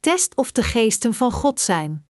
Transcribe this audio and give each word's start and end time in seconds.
Test 0.00 0.36
of 0.36 0.52
de 0.52 0.62
geesten 0.62 1.14
van 1.14 1.32
God 1.32 1.60
zijn. 1.60 2.08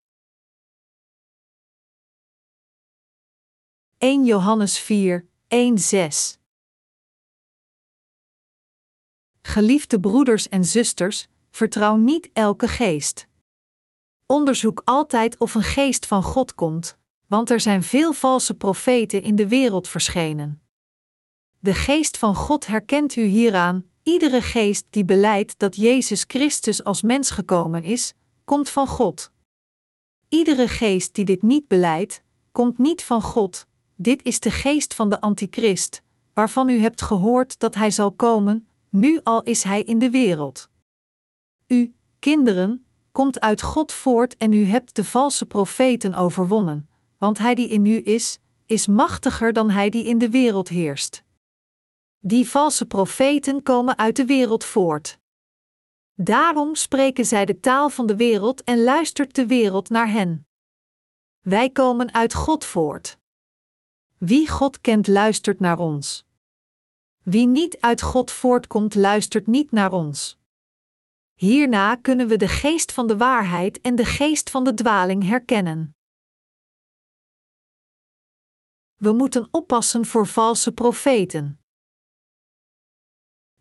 1 3.99 4.25
Johannes 4.25 4.79
4, 4.79 5.29
1 5.46 5.79
6 5.79 6.38
Geliefde 9.43 10.01
broeders 10.01 10.48
en 10.48 10.64
zusters, 10.64 11.29
vertrouw 11.51 11.97
niet 11.97 12.31
elke 12.33 12.69
geest. 12.69 13.29
Onderzoek 14.27 14.83
altijd 14.85 15.39
of 15.39 15.55
een 15.55 15.63
geest 15.63 16.07
van 16.07 16.23
God 16.23 16.55
komt, 16.55 16.98
want 17.27 17.51
er 17.51 17.61
zijn 17.61 17.83
veel 17.83 18.12
valse 18.12 18.55
profeten 18.55 19.23
in 19.23 19.37
de 19.37 19.48
wereld 19.48 19.89
verschenen. 19.89 20.62
De 21.59 21.75
geest 21.75 22.19
van 22.19 22.34
God 22.34 22.66
herkent 22.66 23.16
u 23.16 23.23
hieraan, 23.23 23.88
iedere 24.02 24.42
geest 24.42 24.87
die 24.91 25.05
beleidt 25.05 25.59
dat 25.59 25.77
Jezus 25.77 26.24
Christus 26.27 26.84
als 26.84 27.02
mens 27.02 27.30
gekomen 27.30 27.82
is, 27.82 28.14
komt 28.45 28.68
van 28.68 28.86
God. 28.86 29.30
Iedere 30.28 30.68
geest 30.68 31.14
die 31.14 31.24
dit 31.24 31.42
niet 31.42 31.68
beleidt, 31.68 32.23
komt 32.52 32.78
niet 32.78 33.04
van 33.04 33.23
God. 33.23 33.66
Dit 33.96 34.23
is 34.23 34.40
de 34.40 34.50
geest 34.50 34.95
van 34.95 35.09
de 35.09 35.20
Antichrist, 35.20 36.02
waarvan 36.34 36.68
u 36.68 36.78
hebt 36.78 37.02
gehoord 37.02 37.59
dat 37.59 37.74
hij 37.74 37.90
zal 37.90 38.12
komen, 38.12 38.68
nu 38.90 39.20
al 39.23 39.42
is 39.42 39.62
hij 39.62 39.82
in 39.82 39.98
de 39.98 40.10
wereld. 40.10 40.68
U, 41.66 41.95
kinderen, 42.18 42.87
komt 43.12 43.40
uit 43.40 43.62
God 43.62 43.92
voort 43.92 44.37
en 44.37 44.52
u 44.52 44.65
hebt 44.65 44.96
de 44.96 45.04
valse 45.04 45.46
profeten 45.46 46.15
overwonnen, 46.15 46.88
want 47.18 47.38
hij 47.38 47.54
die 47.54 47.68
in 47.68 47.87
u 47.87 48.01
is, 48.04 48.38
is 48.66 48.87
machtiger 48.87 49.52
dan 49.52 49.70
hij 49.70 49.90
die 49.90 50.04
in 50.04 50.18
de 50.18 50.30
wereld 50.30 50.68
heerst. 50.68 51.23
Die 52.18 52.48
valse 52.48 52.86
profeten 52.86 53.62
komen 53.62 53.98
uit 53.98 54.16
de 54.16 54.24
wereld 54.24 54.64
voort. 54.64 55.18
Daarom 56.14 56.74
spreken 56.74 57.24
zij 57.24 57.45
de 57.45 57.60
taal 57.60 57.90
van 57.90 58.06
de 58.06 58.16
wereld 58.16 58.64
en 58.64 58.82
luistert 58.82 59.34
de 59.34 59.46
wereld 59.46 59.88
naar 59.88 60.10
hen. 60.10 60.46
Wij 61.40 61.70
komen 61.70 62.15
uit 62.15 62.34
God 62.34 62.65
voort. 62.65 63.18
Wie 64.17 64.48
God 64.48 64.81
kent, 64.81 65.06
luistert 65.06 65.61
naar 65.61 65.78
ons. 65.78 66.27
Wie 67.23 67.47
niet 67.47 67.81
uit 67.81 68.03
God 68.03 68.31
voortkomt, 68.31 68.95
luistert 68.95 69.47
niet 69.47 69.71
naar 69.71 69.93
ons. 69.93 70.39
Hierna 71.34 71.97
kunnen 71.97 72.28
we 72.28 72.37
de 72.37 72.48
geest 72.48 72.93
van 72.93 73.06
de 73.06 73.17
waarheid 73.17 73.81
en 73.81 73.95
de 73.95 74.05
geest 74.05 74.50
van 74.50 74.65
de 74.65 74.75
dwaling 74.75 75.25
herkennen. 75.25 75.97
We 78.97 79.12
moeten 79.12 79.48
oppassen 79.50 80.06
voor 80.06 80.27
valse 80.27 80.73
profeten. 80.73 81.58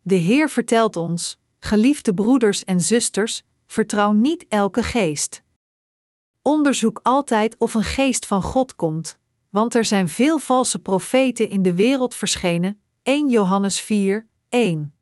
De 0.08 0.16
Heer 0.16 0.50
vertelt 0.50 0.96
ons, 0.96 1.40
geliefde 1.60 2.14
broeders 2.14 2.64
en 2.64 2.82
zusters, 2.82 3.44
vertrouw 3.66 4.12
niet 4.12 4.46
elke 4.48 4.84
geest. 4.84 5.44
Onderzoek 6.42 7.00
altijd 7.04 7.56
of 7.58 7.74
een 7.74 7.84
geest 7.84 8.26
van 8.26 8.42
God 8.42 8.76
komt, 8.76 9.18
want 9.50 9.74
er 9.74 9.86
zijn 9.86 10.10
veel 10.10 10.40
valse 10.40 10.80
profeten 10.80 11.50
in 11.50 11.62
de 11.62 11.74
wereld 11.74 12.16
verschenen. 12.16 12.82
1 13.04 13.30
Johannes 13.30 13.80
4, 13.80 14.28
1. 14.50 14.94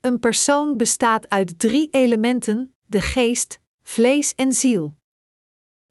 Een 0.00 0.18
persoon 0.18 0.76
bestaat 0.76 1.28
uit 1.28 1.58
drie 1.58 1.88
elementen: 1.90 2.74
de 2.86 3.00
geest, 3.00 3.60
vlees 3.82 4.34
en 4.34 4.52
ziel. 4.52 4.94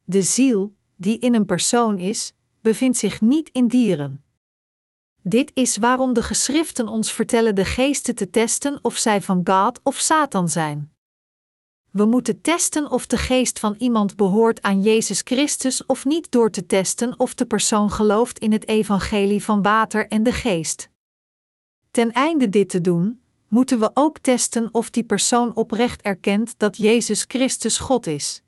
De 0.04 0.22
ziel, 0.22 0.76
die 0.96 1.20
in 1.20 1.34
een 1.34 1.46
persoon 1.46 1.98
is, 2.00 2.34
bevindt 2.62 2.98
zich 2.98 3.22
niet 3.22 3.50
in 3.52 3.68
dieren. 3.68 4.23
Dit 5.26 5.52
is 5.54 5.78
waarom 5.78 6.14
de 6.14 6.24
geschriften 6.24 6.88
ons 6.88 7.12
vertellen 7.12 7.56
de 7.56 7.66
geesten 7.66 8.16
te 8.16 8.30
testen 8.30 8.80
of 8.82 8.98
zij 8.98 9.22
van 9.22 9.42
God 9.44 9.80
of 9.84 9.96
Satan 9.96 10.50
zijn. 10.50 10.94
We 11.92 12.06
moeten 12.06 12.42
testen 12.42 12.92
of 12.92 13.08
de 13.08 13.18
geest 13.18 13.60
van 13.60 13.76
iemand 13.78 14.16
behoort 14.16 14.62
aan 14.62 14.82
Jezus 14.82 15.22
Christus 15.24 15.86
of 15.86 16.06
niet 16.06 16.32
door 16.32 16.50
te 16.52 16.66
testen 16.66 17.20
of 17.20 17.33
de 17.33 17.45
persoon 17.45 17.92
gelooft 17.92 18.39
in 18.39 18.52
het 18.52 18.67
evangelie 18.67 19.44
van 19.44 19.62
water 19.62 20.08
en 20.08 20.23
de 20.23 20.32
geest. 20.32 20.89
Ten 21.92 22.12
einde 22.12 22.50
dit 22.50 22.70
te 22.70 22.82
doen, 22.82 23.22
moeten 23.48 23.80
we 23.80 23.92
ook 23.94 24.20
testen 24.20 24.70
of 24.72 24.89
die 24.89 25.04
persoon 25.04 25.56
oprecht 25.56 26.02
erkent 26.02 26.54
dat 26.58 26.78
Jezus 26.78 27.26
Christus 27.28 27.78
God 27.78 28.08
is. 28.08 28.44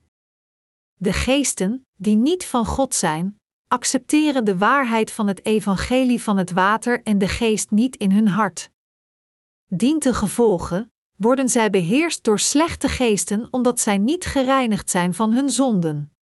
De 0.95 1.13
geesten, 1.13 1.85
die 1.95 2.15
niet 2.15 2.45
van 2.45 2.65
God 2.65 2.95
zijn, 2.95 3.39
accepteren 3.67 4.45
de 4.45 4.57
waarheid 4.57 5.11
van 5.11 5.27
het 5.27 5.45
evangelie 5.45 6.21
van 6.21 6.37
het 6.37 6.51
water 6.51 7.03
en 7.03 7.17
de 7.17 7.27
geest 7.27 7.71
niet 7.71 7.95
in 7.95 8.11
hun 8.11 8.27
hart. 8.27 8.69
Dient 9.67 10.15
gevolge, 10.15 10.89
worden 11.15 11.49
zij 11.49 11.69
beheerst 11.69 12.23
door 12.23 12.39
slechte 12.39 12.89
geesten 12.89 13.47
omdat 13.51 13.79
zij 13.79 13.97
niet 13.97 14.25
gereinigd 14.25 14.89
zijn 14.89 15.13
van 15.13 15.33
hun 15.33 15.49
zonden. 15.49 16.13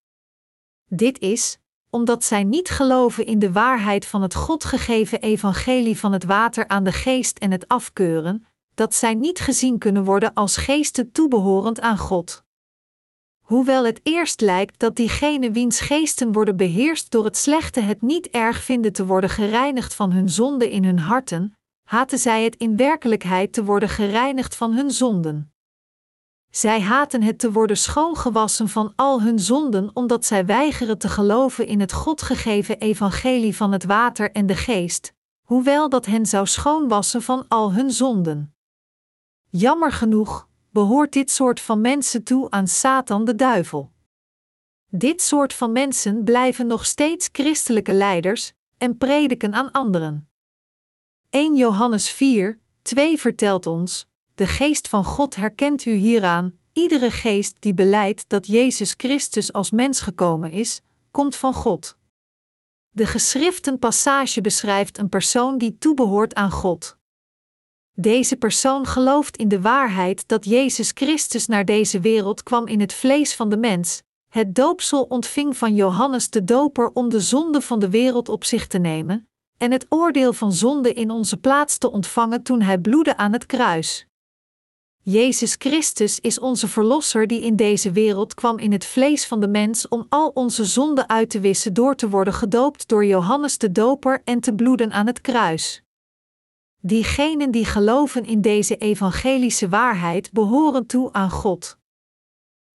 Dit 0.85 1.19
is, 1.19 1.57
omdat 1.89 2.23
zij 2.23 2.43
niet 2.43 2.69
geloven 2.69 3.25
in 3.25 3.39
de 3.39 3.51
waarheid 3.51 4.05
van 4.05 4.21
het 4.21 4.35
God 4.35 4.63
gegeven 4.63 5.21
evangelie 5.21 5.99
van 5.99 6.11
het 6.11 6.23
water 6.23 6.67
aan 6.67 6.83
de 6.83 6.91
geest 6.91 7.37
en 7.37 7.51
het 7.51 7.67
afkeuren, 7.67 8.45
dat 8.73 8.93
zij 8.93 9.13
niet 9.13 9.39
gezien 9.39 9.77
kunnen 9.77 10.03
worden 10.03 10.33
als 10.33 10.57
geesten 10.57 11.11
toebehorend 11.11 11.79
aan 11.79 11.97
God. 11.97 12.42
Hoewel 13.43 13.85
het 13.85 13.99
eerst 14.03 14.41
lijkt 14.41 14.79
dat 14.79 14.95
diegenen 14.95 15.53
wiens 15.53 15.79
geesten 15.79 16.31
worden 16.31 16.57
beheerst 16.57 17.11
door 17.11 17.25
het 17.25 17.37
slechte 17.37 17.79
het 17.79 18.01
niet 18.01 18.29
erg 18.29 18.63
vinden 18.63 18.93
te 18.93 19.05
worden 19.05 19.29
gereinigd 19.29 19.95
van 19.95 20.11
hun 20.11 20.29
zonde 20.29 20.71
in 20.71 20.83
hun 20.83 20.99
harten, 20.99 21.57
haten 21.83 22.19
zij 22.19 22.43
het 22.43 22.55
in 22.55 22.77
werkelijkheid 22.77 23.53
te 23.53 23.63
worden 23.63 23.89
gereinigd 23.89 24.55
van 24.55 24.73
hun 24.73 24.91
zonden. 24.91 25.53
Zij 26.49 26.81
haten 26.81 27.21
het 27.21 27.39
te 27.39 27.51
worden 27.51 27.77
schoongewassen 27.77 28.69
van 28.69 28.93
al 28.95 29.21
hun 29.21 29.39
zonden 29.39 29.91
omdat 29.93 30.25
zij 30.25 30.45
weigeren 30.45 30.97
te 30.97 31.09
geloven 31.09 31.67
in 31.67 31.79
het 31.79 31.93
God 31.93 32.21
gegeven 32.21 32.79
evangelie 32.79 33.55
van 33.55 33.71
het 33.71 33.83
water 33.83 34.31
en 34.31 34.45
de 34.45 34.55
geest, 34.55 35.13
hoewel 35.41 35.89
dat 35.89 36.05
hen 36.05 36.25
zou 36.25 36.47
schoonwassen 36.47 37.21
van 37.21 37.45
al 37.47 37.73
hun 37.73 37.91
zonden. 37.91 38.55
Jammer 39.49 39.91
genoeg 39.91 40.47
behoort 40.73 41.13
dit 41.13 41.31
soort 41.31 41.59
van 41.59 41.81
mensen 41.81 42.23
toe 42.23 42.49
aan 42.49 42.67
Satan 42.67 43.25
de 43.25 43.35
duivel. 43.35 43.91
Dit 44.89 45.21
soort 45.21 45.53
van 45.53 45.71
mensen 45.71 46.23
blijven 46.23 46.67
nog 46.67 46.85
steeds 46.85 47.29
christelijke 47.31 47.93
leiders 47.93 48.53
en 48.77 48.97
prediken 48.97 49.53
aan 49.53 49.71
anderen. 49.71 50.29
1 51.29 51.55
Johannes 51.55 52.09
4, 52.09 52.59
2 52.81 53.19
vertelt 53.19 53.65
ons: 53.65 54.07
De 54.35 54.47
geest 54.47 54.87
van 54.87 55.03
God 55.03 55.35
herkent 55.35 55.85
u 55.85 55.91
hieraan, 55.91 56.57
iedere 56.71 57.11
geest 57.11 57.55
die 57.59 57.73
beleidt 57.73 58.29
dat 58.29 58.47
Jezus 58.47 58.93
Christus 58.97 59.53
als 59.53 59.71
mens 59.71 60.01
gekomen 60.01 60.51
is, 60.51 60.81
komt 61.11 61.35
van 61.35 61.53
God. 61.53 61.97
De 62.89 63.05
geschriften 63.05 63.79
passage 63.79 64.41
beschrijft 64.41 64.97
een 64.97 65.09
persoon 65.09 65.57
die 65.57 65.77
toebehoort 65.77 66.33
aan 66.33 66.51
God. 66.51 66.97
Deze 67.95 68.35
persoon 68.35 68.85
gelooft 68.85 69.37
in 69.37 69.47
de 69.47 69.61
waarheid 69.61 70.27
dat 70.27 70.45
Jezus 70.45 70.91
Christus 70.93 71.47
naar 71.47 71.65
deze 71.65 71.99
wereld 71.99 72.43
kwam 72.43 72.67
in 72.67 72.79
het 72.79 72.93
vlees 72.93 73.35
van 73.35 73.49
de 73.49 73.57
mens, 73.57 74.01
het 74.29 74.55
doopsel 74.55 75.03
ontving 75.03 75.57
van 75.57 75.75
Johannes 75.75 76.29
de 76.29 76.43
Doper 76.43 76.91
om 76.93 77.09
de 77.09 77.19
zonde 77.19 77.61
van 77.61 77.79
de 77.79 77.89
wereld 77.89 78.29
op 78.29 78.43
zich 78.43 78.67
te 78.67 78.77
nemen, 78.77 79.27
en 79.57 79.71
het 79.71 79.85
oordeel 79.89 80.33
van 80.33 80.53
zonde 80.53 80.93
in 80.93 81.11
onze 81.11 81.37
plaats 81.37 81.77
te 81.77 81.91
ontvangen 81.91 82.43
toen 82.43 82.61
hij 82.61 82.77
bloedde 82.77 83.17
aan 83.17 83.33
het 83.33 83.45
kruis. 83.45 84.07
Jezus 85.05 85.55
Christus 85.57 86.19
is 86.19 86.39
onze 86.39 86.67
Verlosser 86.67 87.27
die 87.27 87.41
in 87.41 87.55
deze 87.55 87.91
wereld 87.91 88.33
kwam 88.33 88.57
in 88.57 88.71
het 88.71 88.85
vlees 88.85 89.25
van 89.25 89.39
de 89.39 89.47
mens 89.47 89.87
om 89.87 90.05
al 90.09 90.31
onze 90.33 90.65
zonden 90.65 91.09
uit 91.09 91.29
te 91.29 91.39
wissen 91.39 91.73
door 91.73 91.95
te 91.95 92.09
worden 92.09 92.33
gedoopt 92.33 92.87
door 92.87 93.05
Johannes 93.05 93.57
de 93.57 93.71
Doper 93.71 94.21
en 94.23 94.39
te 94.39 94.55
bloeden 94.55 94.91
aan 94.91 95.07
het 95.07 95.21
kruis. 95.21 95.82
Diegenen 96.85 97.51
die 97.51 97.65
geloven 97.65 98.25
in 98.25 98.41
deze 98.41 98.77
evangelische 98.77 99.69
waarheid 99.69 100.31
behoren 100.31 100.85
toe 100.85 101.13
aan 101.13 101.29
God. 101.29 101.77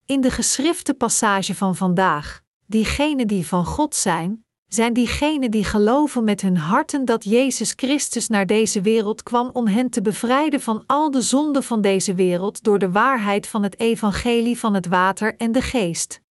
In 0.05 0.21
de 0.21 0.31
geschrifte 0.31 0.93
passage 0.93 1.55
van 1.55 1.75
vandaag, 1.75 2.43
diegenen 2.65 3.27
die 3.27 3.47
van 3.47 3.65
God 3.65 3.95
zijn, 3.95 4.45
zijn 4.67 4.93
diegenen 4.93 5.51
die 5.51 5.63
geloven 5.63 6.23
met 6.23 6.41
hun 6.41 6.57
harten 6.57 7.05
dat 7.05 7.23
Jezus 7.23 7.73
Christus 7.75 8.27
naar 8.27 8.45
deze 8.45 8.81
wereld 8.81 9.23
kwam 9.23 9.49
om 9.53 9.67
hen 9.67 9.89
te 9.89 10.01
bevrijden 10.01 10.61
van 10.61 10.83
al 10.85 11.11
de 11.11 11.21
zonden 11.21 11.63
van 11.63 11.81
deze 11.81 12.13
wereld 12.13 12.63
door 12.63 12.79
de 12.79 12.91
waarheid 12.91 13.47
van 13.47 13.63
het 13.63 13.79
evangelie 13.79 14.59
van 14.59 14.73
het 14.73 14.87
water 14.87 15.35
en 15.37 15.51
de 15.51 15.61
geest. 15.61 16.21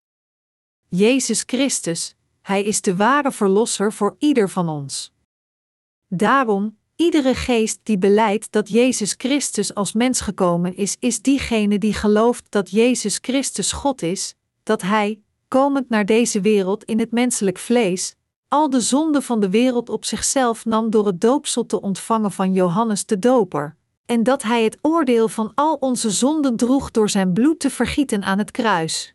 Jezus 0.89 1.43
Christus, 1.47 2.15
Hij 2.43 2.63
is 2.63 2.81
de 2.81 2.97
ware 2.97 3.33
Verlosser 3.33 3.93
voor 3.93 4.17
ieder 4.19 4.49
van 4.51 4.69
ons. 4.69 5.15
Daarom, 6.09 6.76
Iedere 6.97 7.35
geest 7.35 7.81
die 7.83 7.99
beleidt 7.99 8.53
dat 8.53 8.69
Jezus 8.69 9.15
Christus 9.19 9.75
als 9.75 9.93
mens 9.93 10.21
gekomen 10.21 10.77
is, 10.77 10.97
is 10.99 11.23
diegene 11.23 11.79
die 11.79 11.93
gelooft 11.93 12.45
dat 12.49 12.71
Jezus 12.71 13.19
Christus 13.21 13.73
God 13.73 14.03
is, 14.03 14.35
dat 14.63 14.83
Hij, 14.83 15.21
komend 15.49 15.89
naar 15.89 16.07
deze 16.07 16.41
wereld 16.41 16.85
in 16.85 16.99
het 16.99 17.11
menselijk 17.11 17.59
vlees, 17.59 18.15
al 18.49 18.71
de 18.71 18.81
zonden 18.81 19.23
van 19.23 19.41
de 19.41 19.51
wereld 19.51 19.89
op 19.89 20.05
zichzelf 20.05 20.65
nam 20.65 20.91
door 20.91 21.07
het 21.07 21.21
doopsel 21.21 21.67
te 21.67 21.81
ontvangen 21.81 22.33
van 22.33 22.53
Johannes 22.53 23.07
de 23.07 23.19
Doper, 23.19 23.77
en 24.07 24.23
dat 24.23 24.43
Hij 24.43 24.65
het 24.65 24.79
oordeel 24.83 25.29
van 25.29 25.53
al 25.55 25.75
onze 25.75 26.11
zonden 26.11 26.57
droeg 26.57 26.91
door 26.91 27.09
Zijn 27.11 27.33
bloed 27.33 27.61
te 27.61 27.71
vergieten 27.71 28.23
aan 28.23 28.39
het 28.39 28.51
kruis. 28.51 29.15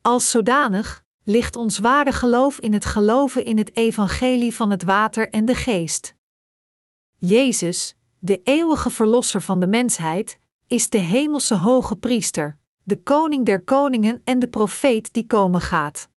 Als 0.00 0.30
zodanig 0.30 1.04
ligt 1.24 1.56
ons 1.56 1.78
ware 1.78 2.12
geloof 2.12 2.58
in 2.58 2.72
het 2.72 2.84
geloven 2.84 3.44
in 3.44 3.58
het 3.58 3.76
evangelie 3.76 4.54
van 4.54 4.70
het 4.70 4.82
water 4.82 5.30
en 5.30 5.44
de 5.44 5.54
geest. 5.54 6.14
Jezus, 7.18 7.94
de 8.18 8.40
eeuwige 8.42 8.90
verlosser 8.90 9.42
van 9.42 9.60
de 9.60 9.66
mensheid, 9.66 10.38
is 10.66 10.88
de 10.88 10.98
hemelse 10.98 11.54
hoge 11.54 11.96
priester, 11.96 12.58
de 12.82 13.02
koning 13.02 13.44
der 13.46 13.60
koningen 13.60 14.20
en 14.24 14.38
de 14.38 14.48
profeet 14.48 15.12
die 15.12 15.26
komen 15.26 15.60
gaat. 15.60 16.08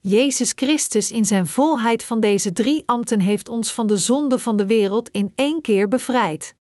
Jezus 0.00 0.52
Christus 0.54 1.10
in 1.10 1.24
zijn 1.24 1.46
volheid 1.46 2.04
van 2.04 2.20
deze 2.20 2.52
drie 2.52 2.82
ambten 2.86 3.20
heeft 3.20 3.48
ons 3.48 3.72
van 3.72 3.86
de 3.86 3.96
zonde 3.96 4.38
van 4.38 4.56
de 4.56 4.66
wereld 4.66 5.08
in 5.08 5.32
één 5.34 5.60
keer 5.60 5.88
bevrijd. 5.88 6.54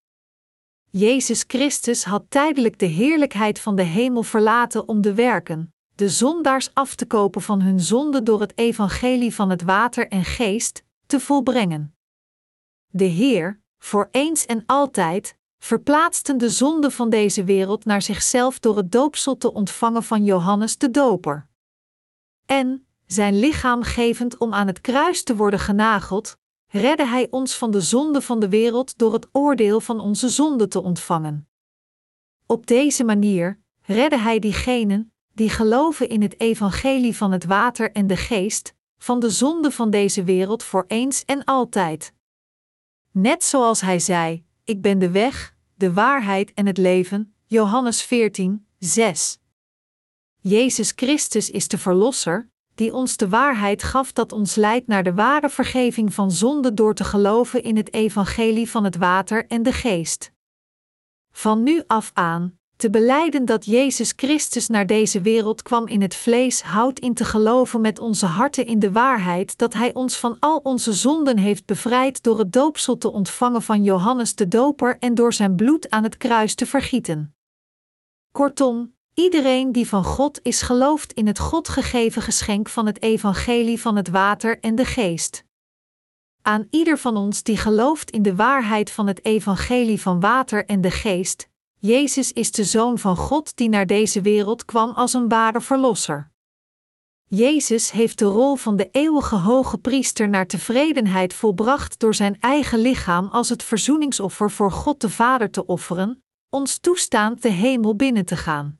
Jezus 0.90 1.44
Christus 1.46 2.04
had 2.04 2.24
tijdelijk 2.28 2.78
de 2.78 2.86
heerlijkheid 2.86 3.60
van 3.60 3.76
de 3.76 3.82
hemel 3.82 4.22
verlaten 4.22 4.88
om 4.88 5.00
de 5.00 5.14
werken, 5.14 5.74
de 5.94 6.08
zondaars 6.08 6.70
af 6.74 6.94
te 6.94 7.06
kopen 7.06 7.42
van 7.42 7.60
hun 7.60 7.80
zonde 7.80 8.22
door 8.22 8.40
het 8.40 8.58
evangelie 8.58 9.34
van 9.34 9.50
het 9.50 9.62
water 9.62 10.08
en 10.08 10.24
geest, 10.24 10.84
te 11.06 11.20
volbrengen. 11.20 11.97
De 12.90 13.04
Heer, 13.04 13.60
voor 13.78 14.08
eens 14.10 14.46
en 14.46 14.62
altijd, 14.66 15.36
verplaatsten 15.58 16.38
de 16.38 16.50
zonde 16.50 16.90
van 16.90 17.10
deze 17.10 17.44
wereld 17.44 17.84
naar 17.84 18.02
zichzelf 18.02 18.58
door 18.58 18.76
het 18.76 18.92
doopsel 18.92 19.36
te 19.36 19.52
ontvangen 19.52 20.02
van 20.02 20.24
Johannes 20.24 20.78
de 20.78 20.90
Doper. 20.90 21.48
En, 22.46 22.86
zijn 23.06 23.38
lichaam 23.38 23.82
gevend 23.82 24.38
om 24.38 24.54
aan 24.54 24.66
het 24.66 24.80
kruis 24.80 25.22
te 25.22 25.36
worden 25.36 25.60
genageld, 25.60 26.36
redde 26.66 27.06
Hij 27.06 27.26
ons 27.30 27.54
van 27.54 27.70
de 27.70 27.80
zonde 27.80 28.22
van 28.22 28.40
de 28.40 28.48
wereld 28.48 28.98
door 28.98 29.12
het 29.12 29.28
oordeel 29.32 29.80
van 29.80 30.00
onze 30.00 30.28
zonde 30.28 30.68
te 30.68 30.82
ontvangen. 30.82 31.48
Op 32.46 32.66
deze 32.66 33.04
manier 33.04 33.60
redde 33.82 34.18
Hij 34.18 34.38
diegenen 34.38 35.12
die 35.34 35.50
geloven 35.50 36.08
in 36.08 36.22
het 36.22 36.40
evangelie 36.40 37.16
van 37.16 37.32
het 37.32 37.44
water 37.44 37.92
en 37.92 38.06
de 38.06 38.16
geest, 38.16 38.74
van 38.98 39.20
de 39.20 39.30
zonde 39.30 39.70
van 39.70 39.90
deze 39.90 40.24
wereld 40.24 40.62
voor 40.62 40.84
eens 40.86 41.24
en 41.24 41.44
altijd. 41.44 42.16
Net 43.20 43.44
zoals 43.44 43.80
Hij 43.80 43.98
zei: 43.98 44.44
Ik 44.64 44.82
ben 44.82 44.98
de 44.98 45.10
weg, 45.10 45.54
de 45.74 45.92
waarheid 45.92 46.54
en 46.54 46.66
het 46.66 46.78
leven. 46.78 47.34
Johannes 47.46 48.02
14, 48.02 48.66
6. 48.78 49.38
Jezus 50.40 50.92
Christus 50.96 51.50
is 51.50 51.68
de 51.68 51.78
Verlosser, 51.78 52.50
die 52.74 52.94
ons 52.94 53.16
de 53.16 53.28
waarheid 53.28 53.82
gaf 53.82 54.12
dat 54.12 54.32
ons 54.32 54.54
leidt 54.54 54.86
naar 54.86 55.02
de 55.02 55.14
ware 55.14 55.48
vergeving 55.48 56.14
van 56.14 56.30
zonde 56.30 56.74
door 56.74 56.94
te 56.94 57.04
geloven 57.04 57.62
in 57.62 57.76
het 57.76 57.92
evangelie 57.92 58.70
van 58.70 58.84
het 58.84 58.96
water 58.96 59.46
en 59.46 59.62
de 59.62 59.72
geest. 59.72 60.32
Van 61.30 61.62
nu 61.62 61.82
af 61.86 62.10
aan, 62.14 62.57
te 62.78 62.90
beleiden 62.90 63.44
dat 63.44 63.64
Jezus 63.64 64.12
Christus 64.16 64.68
naar 64.68 64.86
deze 64.86 65.20
wereld 65.20 65.62
kwam 65.62 65.86
in 65.86 66.02
het 66.02 66.14
vlees, 66.14 66.62
houdt 66.62 66.98
in 66.98 67.14
te 67.14 67.24
geloven 67.24 67.80
met 67.80 67.98
onze 67.98 68.26
harten 68.26 68.66
in 68.66 68.78
de 68.78 68.92
waarheid 68.92 69.58
dat 69.58 69.74
Hij 69.74 69.94
ons 69.94 70.16
van 70.16 70.36
al 70.40 70.60
onze 70.62 70.92
zonden 70.92 71.38
heeft 71.38 71.66
bevrijd 71.66 72.22
door 72.22 72.38
het 72.38 72.52
doopsel 72.52 72.98
te 72.98 73.12
ontvangen 73.12 73.62
van 73.62 73.82
Johannes 73.82 74.34
de 74.34 74.48
Doper 74.48 74.96
en 74.98 75.14
door 75.14 75.32
zijn 75.32 75.56
bloed 75.56 75.90
aan 75.90 76.02
het 76.02 76.16
kruis 76.16 76.54
te 76.54 76.66
vergieten. 76.66 77.34
Kortom, 78.32 78.96
Iedereen 79.18 79.72
die 79.72 79.88
van 79.88 80.04
God 80.04 80.40
is 80.42 80.62
gelooft 80.62 81.12
in 81.12 81.26
het 81.26 81.38
God 81.38 81.68
gegeven 81.68 82.22
geschenk 82.22 82.68
van 82.68 82.86
het 82.86 83.02
evangelie 83.02 83.80
van 83.80 83.96
het 83.96 84.08
water 84.08 84.60
en 84.60 84.74
de 84.74 84.84
geest. 84.84 85.44
Aan 86.42 86.66
ieder 86.70 86.98
van 86.98 87.16
ons 87.16 87.42
die 87.42 87.56
gelooft 87.56 88.10
in 88.10 88.22
de 88.22 88.34
waarheid 88.34 88.90
van 88.90 89.06
het 89.06 89.24
evangelie 89.24 90.00
van 90.00 90.20
water 90.20 90.66
en 90.66 90.80
de 90.80 90.90
geest, 90.90 91.47
Jezus 91.80 92.32
is 92.32 92.52
de 92.52 92.64
Zoon 92.64 92.98
van 92.98 93.16
God 93.16 93.56
die 93.56 93.68
naar 93.68 93.86
deze 93.86 94.20
wereld 94.20 94.64
kwam 94.64 94.90
als 94.90 95.12
een 95.12 95.28
ware 95.28 95.60
verlosser. 95.60 96.30
Jezus 97.24 97.90
heeft 97.90 98.18
de 98.18 98.24
rol 98.24 98.56
van 98.56 98.76
de 98.76 98.88
eeuwige 98.90 99.36
hoge 99.36 99.78
priester 99.78 100.28
naar 100.28 100.46
tevredenheid 100.46 101.34
volbracht 101.34 101.98
door 101.98 102.14
zijn 102.14 102.36
eigen 102.40 102.78
lichaam 102.78 103.28
als 103.28 103.48
het 103.48 103.62
verzoeningsoffer 103.62 104.50
voor 104.50 104.72
God 104.72 105.00
de 105.00 105.10
Vader 105.10 105.50
te 105.50 105.66
offeren, 105.66 106.22
ons 106.50 106.78
toestaand 106.78 107.42
de 107.42 107.48
hemel 107.48 107.96
binnen 107.96 108.24
te 108.24 108.36
gaan. 108.36 108.78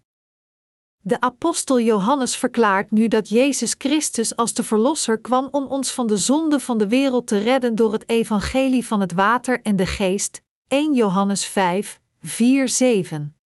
De 1.00 1.20
apostel 1.20 1.80
Johannes 1.80 2.36
verklaart 2.36 2.90
nu 2.90 3.08
dat 3.08 3.28
Jezus 3.28 3.74
Christus 3.78 4.36
als 4.36 4.54
de 4.54 4.62
Verlosser 4.62 5.20
kwam 5.20 5.48
om 5.50 5.66
ons 5.66 5.90
van 5.90 6.06
de 6.06 6.16
zonde 6.16 6.60
van 6.60 6.78
de 6.78 6.88
wereld 6.88 7.26
te 7.26 7.38
redden 7.38 7.74
door 7.74 7.92
het 7.92 8.08
evangelie 8.08 8.86
van 8.86 9.00
het 9.00 9.12
water 9.12 9.60
en 9.62 9.76
de 9.76 9.86
geest. 9.86 10.42
1 10.68 10.94
Johannes 10.94 11.44
5, 11.44 12.00
4, 12.22 12.68
7. 12.68 13.36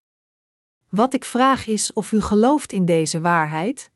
Wat 0.89 1.15
ik 1.15 1.25
vraag 1.25 1.67
is 1.67 1.93
of 1.93 2.13
u 2.13 2.21
gelooft 2.21 2.73
in 2.73 2.85
deze 2.85 3.21
waarheid? 3.21 3.91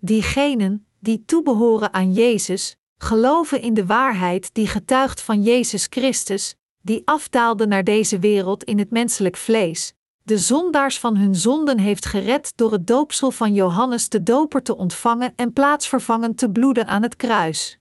Diegenen 0.00 0.86
die 0.98 1.24
toebehoren 1.24 1.92
aan 1.92 2.12
Jezus, 2.12 2.76
geloven 2.98 3.60
in 3.60 3.74
de 3.74 3.86
waarheid 3.86 4.54
die 4.54 4.66
getuigt 4.66 5.20
van 5.20 5.42
Jezus 5.42 5.86
Christus, 5.90 6.56
die 6.80 7.02
afdaalde 7.04 7.66
naar 7.66 7.84
deze 7.84 8.18
wereld 8.18 8.64
in 8.64 8.78
het 8.78 8.90
menselijk 8.90 9.36
vlees, 9.36 9.94
de 10.22 10.38
zondaars 10.38 10.98
van 10.98 11.16
hun 11.16 11.34
zonden 11.34 11.78
heeft 11.78 12.06
gered 12.06 12.52
door 12.56 12.72
het 12.72 12.86
doopsel 12.86 13.30
van 13.30 13.54
Johannes 13.54 14.08
de 14.08 14.22
Doper 14.22 14.62
te 14.62 14.76
ontvangen 14.76 15.32
en 15.36 15.52
plaatsvervangend 15.52 16.38
te 16.38 16.50
bloeden 16.50 16.86
aan 16.86 17.02
het 17.02 17.16
kruis. 17.16 17.78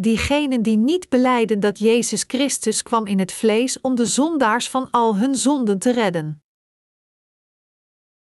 Diegenen 0.00 0.62
die 0.62 0.76
niet 0.76 1.08
beleiden 1.08 1.60
dat 1.60 1.78
Jezus 1.78 2.24
Christus 2.26 2.82
kwam 2.82 3.06
in 3.06 3.18
het 3.18 3.32
vlees 3.32 3.80
om 3.80 3.94
de 3.94 4.06
zondaars 4.06 4.70
van 4.70 4.90
al 4.90 5.16
hun 5.16 5.34
zonden 5.34 5.78
te 5.78 5.92
redden. 5.92 6.42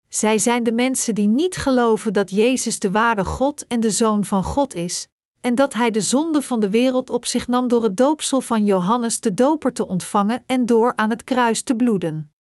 Zij 0.09 0.38
zijn 0.38 0.62
de 0.62 0.73
mensen 0.73 1.14
die 1.14 1.29
niet 1.29 1.56
geloven 1.56 2.12
dat 2.12 2.31
Jezus 2.31 2.79
de 2.79 2.91
ware 2.91 3.25
God 3.25 3.67
en 3.67 3.81
de 3.81 3.91
Zoon 3.91 4.25
van 4.25 4.44
God 4.44 4.75
is, 4.75 5.09
en 5.41 5.55
dat 5.55 5.73
hij 5.73 5.91
de 5.91 6.00
zonde 6.00 6.43
van 6.43 6.61
de 6.61 6.70
wereld 6.70 7.11
op 7.11 7.26
zich 7.26 7.49
nam 7.49 7.69
door 7.69 7.82
het 7.82 7.97
doopsel 7.97 8.41
van 8.41 8.65
Johannes 8.65 9.20
de 9.20 9.35
Doper 9.35 9.73
te 9.73 9.87
ontvangen 9.87 10.43
en 10.47 10.67
door 10.67 10.93
aan 10.97 11.11
het 11.11 11.25
kruis 11.25 11.62
te 11.62 11.76
bloeden. 11.76 12.32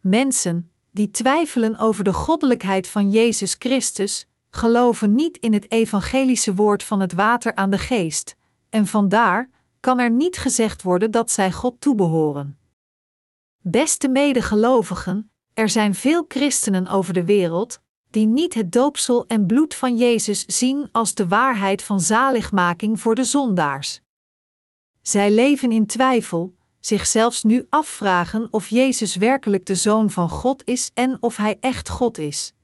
Mensen 0.00 0.72
die 0.90 1.10
twijfelen 1.10 1.78
over 1.78 2.04
de 2.04 2.12
goddelijkheid 2.12 2.88
van 2.88 3.10
Jezus 3.10 3.56
Christus, 3.58 4.26
geloven 4.54 5.14
niet 5.14 5.36
in 5.36 5.52
het 5.52 5.70
evangelische 5.70 6.54
woord 6.54 6.82
van 6.82 7.00
het 7.00 7.12
water 7.12 7.54
aan 7.54 7.70
de 7.70 7.78
geest, 7.78 8.36
en 8.68 8.86
vandaar 8.86 9.50
kan 9.80 9.98
er 9.98 10.10
niet 10.10 10.36
gezegd 10.36 10.82
worden 10.82 11.10
dat 11.10 11.30
zij 11.30 11.52
God 11.52 11.80
toebehoren. 11.80 12.58
Beste 13.58 14.08
medegelovigen, 14.08 15.30
er 15.54 15.68
zijn 15.68 15.94
veel 15.94 16.24
christenen 16.28 16.88
over 16.88 17.14
de 17.14 17.24
wereld 17.24 17.80
die 18.10 18.26
niet 18.26 18.54
het 18.54 18.72
doopsel 18.72 19.26
en 19.26 19.46
bloed 19.46 19.74
van 19.74 19.96
Jezus 19.96 20.44
zien 20.44 20.88
als 20.92 21.14
de 21.14 21.28
waarheid 21.28 21.82
van 21.82 22.00
zaligmaking 22.00 23.00
voor 23.00 23.14
de 23.14 23.24
zondaars. 23.24 24.00
Zij 25.02 25.30
leven 25.30 25.72
in 25.72 25.86
twijfel, 25.86 26.54
zich 26.80 27.06
zelfs 27.06 27.42
nu 27.42 27.66
afvragen 27.68 28.48
of 28.50 28.68
Jezus 28.68 29.16
werkelijk 29.16 29.66
de 29.66 29.74
Zoon 29.74 30.10
van 30.10 30.28
God 30.28 30.66
is 30.66 30.90
en 30.94 31.16
of 31.20 31.36
Hij 31.36 31.56
echt 31.60 31.88
God 31.88 32.18
is. 32.18 32.54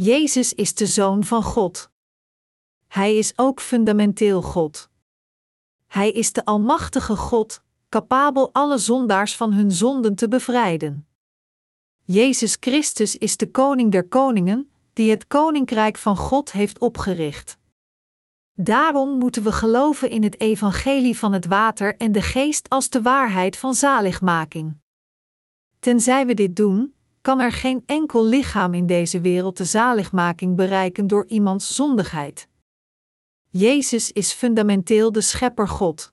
Jezus 0.00 0.54
is 0.54 0.74
de 0.74 0.86
Zoon 0.86 1.24
van 1.24 1.42
God. 1.42 1.90
Hij 2.86 3.16
is 3.16 3.32
ook 3.36 3.60
fundamenteel 3.60 4.42
God. 4.42 4.88
Hij 5.86 6.10
is 6.10 6.32
de 6.32 6.44
Almachtige 6.44 7.16
God, 7.16 7.62
capabel 7.88 8.52
alle 8.52 8.78
zondaars 8.78 9.36
van 9.36 9.52
hun 9.52 9.72
zonden 9.72 10.14
te 10.14 10.28
bevrijden. 10.28 11.08
Jezus 12.04 12.56
Christus 12.60 13.16
is 13.16 13.36
de 13.36 13.50
Koning 13.50 13.92
der 13.92 14.08
Koningen, 14.08 14.70
die 14.92 15.10
het 15.10 15.26
Koninkrijk 15.26 15.96
van 15.96 16.16
God 16.16 16.52
heeft 16.52 16.78
opgericht. 16.78 17.58
Daarom 18.52 19.18
moeten 19.18 19.42
we 19.42 19.52
geloven 19.52 20.10
in 20.10 20.22
het 20.22 20.40
evangelie 20.40 21.18
van 21.18 21.32
het 21.32 21.46
water 21.46 21.96
en 21.96 22.12
de 22.12 22.22
geest 22.22 22.68
als 22.68 22.88
de 22.88 23.02
waarheid 23.02 23.56
van 23.56 23.74
zaligmaking. 23.74 24.76
Tenzij 25.78 26.26
we 26.26 26.34
dit 26.34 26.56
doen, 26.56 26.96
kan 27.28 27.40
er 27.40 27.52
geen 27.52 27.82
enkel 27.86 28.24
lichaam 28.24 28.74
in 28.74 28.86
deze 28.86 29.20
wereld 29.20 29.56
de 29.56 29.64
zaligmaking 29.64 30.56
bereiken 30.56 31.06
door 31.06 31.26
iemands 31.26 31.74
zondigheid. 31.74 32.48
Jezus 33.50 34.12
is 34.12 34.32
fundamenteel 34.32 35.12
de 35.12 35.20
schepper 35.20 35.68
God. 35.68 36.12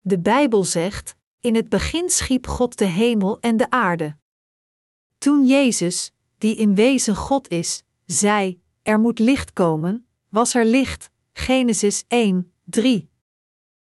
De 0.00 0.18
Bijbel 0.18 0.64
zegt: 0.64 1.16
In 1.40 1.54
het 1.54 1.68
begin 1.68 2.10
schiep 2.10 2.46
God 2.46 2.78
de 2.78 2.84
hemel 2.84 3.40
en 3.40 3.56
de 3.56 3.70
aarde. 3.70 4.16
Toen 5.18 5.46
Jezus, 5.46 6.12
die 6.38 6.56
in 6.56 6.74
wezen 6.74 7.16
God 7.16 7.48
is, 7.48 7.82
zei: 8.06 8.62
Er 8.82 9.00
moet 9.00 9.18
licht 9.18 9.52
komen, 9.52 10.06
was 10.28 10.54
er 10.54 10.64
licht. 10.64 11.10
Genesis 11.32 12.04
1, 12.08 12.52
3. 12.64 13.10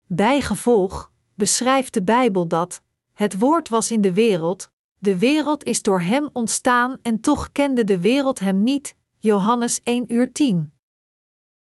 Bijgevolg 0.06 1.12
beschrijft 1.34 1.94
de 1.94 2.04
Bijbel 2.04 2.48
dat 2.48 2.82
het 3.14 3.40
woord 3.40 3.70
was 3.70 3.92
in 3.92 4.02
de 4.02 4.14
wereld, 4.14 4.74
de 5.06 5.18
wereld 5.18 5.64
is 5.64 5.82
door 5.82 6.02
hem 6.02 6.30
ontstaan 6.34 6.98
en 7.02 7.20
toch 7.20 7.52
kende 7.52 7.84
de 7.84 8.00
wereld 8.00 8.40
hem 8.40 8.64
niet. 8.64 8.96
Johannes 9.18 9.82
1 9.84 10.14
uur 10.14 10.32
10. 10.32 10.74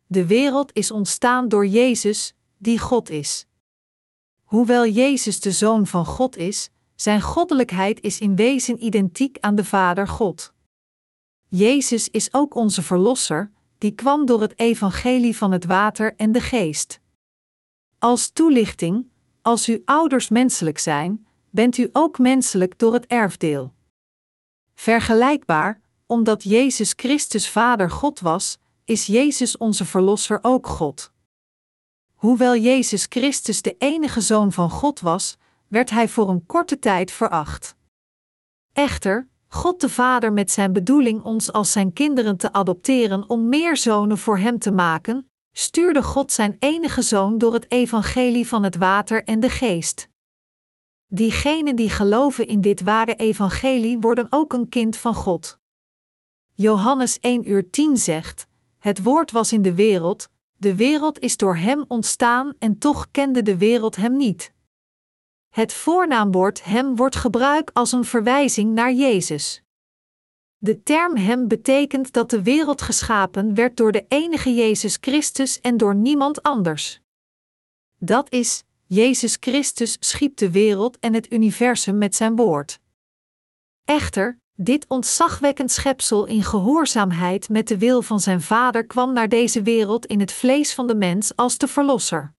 De 0.05 0.25
wereld 0.25 0.73
is 0.73 0.91
ontstaan 0.91 1.47
door 1.47 1.67
Jezus, 1.67 2.35
die 2.57 2.79
God 2.79 3.09
is. 3.09 3.45
Hoewel 4.43 4.87
Jezus 4.87 5.39
de 5.39 5.51
Zoon 5.51 5.87
van 5.87 6.05
God 6.05 6.37
is, 6.37 6.69
zijn 6.95 7.21
goddelijkheid 7.21 8.01
is 8.01 8.19
in 8.19 8.35
wezen 8.35 8.83
identiek 8.83 9.37
aan 9.39 9.55
de 9.55 9.65
Vader 9.65 10.07
God. 10.07 10.53
Jezus 11.47 12.09
is 12.09 12.33
ook 12.33 12.55
onze 12.55 12.81
Verlosser, 12.81 13.51
die 13.77 13.91
kwam 13.91 14.25
door 14.25 14.41
het 14.41 14.59
evangelie 14.59 15.37
van 15.37 15.51
het 15.51 15.65
water 15.65 16.15
en 16.15 16.31
de 16.31 16.41
geest. 16.41 16.99
Als 17.99 18.29
toelichting, 18.29 19.07
als 19.41 19.65
uw 19.65 19.81
ouders 19.85 20.29
menselijk 20.29 20.79
zijn, 20.79 21.27
bent 21.51 21.77
u 21.77 21.89
ook 21.93 22.17
menselijk 22.17 22.79
door 22.79 22.93
het 22.93 23.05
erfdeel. 23.05 23.73
Vergelijkbaar, 24.73 25.81
omdat 26.05 26.43
Jezus 26.43 26.93
Christus 26.95 27.49
Vader 27.49 27.91
God 27.91 28.19
was, 28.19 28.57
is 28.85 29.05
Jezus 29.05 29.57
onze 29.57 29.85
Verlosser 29.85 30.39
ook 30.41 30.67
God. 30.67 31.11
Hoewel 32.13 32.55
Jezus 32.55 33.05
Christus 33.09 33.61
de 33.61 33.75
enige 33.77 34.21
Zoon 34.21 34.51
van 34.51 34.69
God 34.69 34.99
was, 34.99 35.37
werd 35.67 35.89
Hij 35.89 36.07
voor 36.07 36.29
een 36.29 36.45
korte 36.45 36.79
tijd 36.79 37.11
veracht. 37.11 37.75
Echter, 38.73 39.27
God 39.47 39.81
de 39.81 39.89
Vader 39.89 40.33
met 40.33 40.51
zijn 40.51 40.73
bedoeling 40.73 41.23
ons 41.23 41.51
als 41.51 41.71
zijn 41.71 41.93
kinderen 41.93 42.37
te 42.37 42.53
adopteren 42.53 43.29
om 43.29 43.49
meer 43.49 43.77
zonen 43.77 44.17
voor 44.17 44.37
Hem 44.37 44.59
te 44.59 44.71
maken, 44.71 45.29
stuurde 45.51 46.03
God 46.03 46.31
zijn 46.31 46.55
enige 46.59 47.01
Zoon 47.01 47.37
door 47.37 47.53
het 47.53 47.71
evangelie 47.71 48.47
van 48.47 48.63
het 48.63 48.75
water 48.75 49.23
en 49.23 49.39
de 49.39 49.49
geest. 49.49 50.09
Diegenen 51.11 51.75
die 51.75 51.89
geloven 51.89 52.47
in 52.47 52.61
dit 52.61 52.81
ware 52.81 53.15
evangelie 53.15 53.99
worden 53.99 54.27
ook 54.29 54.53
een 54.53 54.69
kind 54.69 54.97
van 54.97 55.13
God. 55.13 55.59
Johannes 56.53 57.19
1 57.19 57.49
uur 57.49 57.69
10 57.69 57.97
zegt: 57.97 58.47
Het 58.77 59.03
woord 59.03 59.31
was 59.31 59.53
in 59.53 59.61
de 59.61 59.73
wereld, 59.73 60.29
de 60.55 60.75
wereld 60.75 61.19
is 61.19 61.37
door 61.37 61.55
hem 61.55 61.85
ontstaan 61.87 62.53
en 62.59 62.77
toch 62.77 63.11
kende 63.11 63.41
de 63.41 63.57
wereld 63.57 63.95
hem 63.95 64.17
niet. 64.17 64.53
Het 65.49 65.73
voornaamwoord 65.73 66.63
hem 66.63 66.95
wordt 66.95 67.15
gebruikt 67.15 67.73
als 67.73 67.91
een 67.91 68.05
verwijzing 68.05 68.73
naar 68.73 68.93
Jezus. 68.93 69.63
De 70.57 70.83
term 70.83 71.15
hem 71.15 71.47
betekent 71.47 72.13
dat 72.13 72.29
de 72.29 72.43
wereld 72.43 72.81
geschapen 72.81 73.53
werd 73.53 73.77
door 73.77 73.91
de 73.91 74.05
enige 74.07 74.53
Jezus 74.53 74.97
Christus 75.01 75.61
en 75.61 75.77
door 75.77 75.95
niemand 75.95 76.43
anders. 76.43 77.01
Dat 77.97 78.31
is, 78.31 78.63
Jezus 78.91 79.37
Christus 79.39 79.97
schiep 79.99 80.37
de 80.37 80.51
wereld 80.51 80.99
en 80.99 81.13
het 81.13 81.31
universum 81.31 81.97
met 81.97 82.15
zijn 82.15 82.35
woord. 82.35 82.79
Echter, 83.85 84.39
dit 84.55 84.85
ontzagwekkend 84.87 85.71
schepsel 85.71 86.25
in 86.25 86.43
gehoorzaamheid 86.43 87.49
met 87.49 87.67
de 87.67 87.77
wil 87.77 88.01
van 88.01 88.19
zijn 88.19 88.41
Vader 88.41 88.85
kwam 88.85 89.13
naar 89.13 89.29
deze 89.29 89.61
wereld 89.61 90.05
in 90.05 90.19
het 90.19 90.31
vlees 90.31 90.73
van 90.73 90.87
de 90.87 90.95
mens 90.95 91.35
als 91.35 91.57
de 91.57 91.67
Verlosser. 91.67 92.33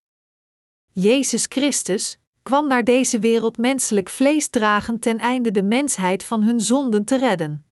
Jezus 0.93 1.47
Christus 1.49 2.19
kwam 2.43 2.69
naar 2.69 2.85
deze 2.85 3.19
wereld 3.19 3.59
menselijk 3.59 4.09
vlees 4.09 4.49
dragen 4.49 4.99
ten 4.99 5.19
einde 5.19 5.51
de 5.51 5.63
mensheid 5.63 6.25
van 6.25 6.43
hun 6.43 6.61
zonden 6.61 7.05
te 7.05 7.19
redden. 7.19 7.67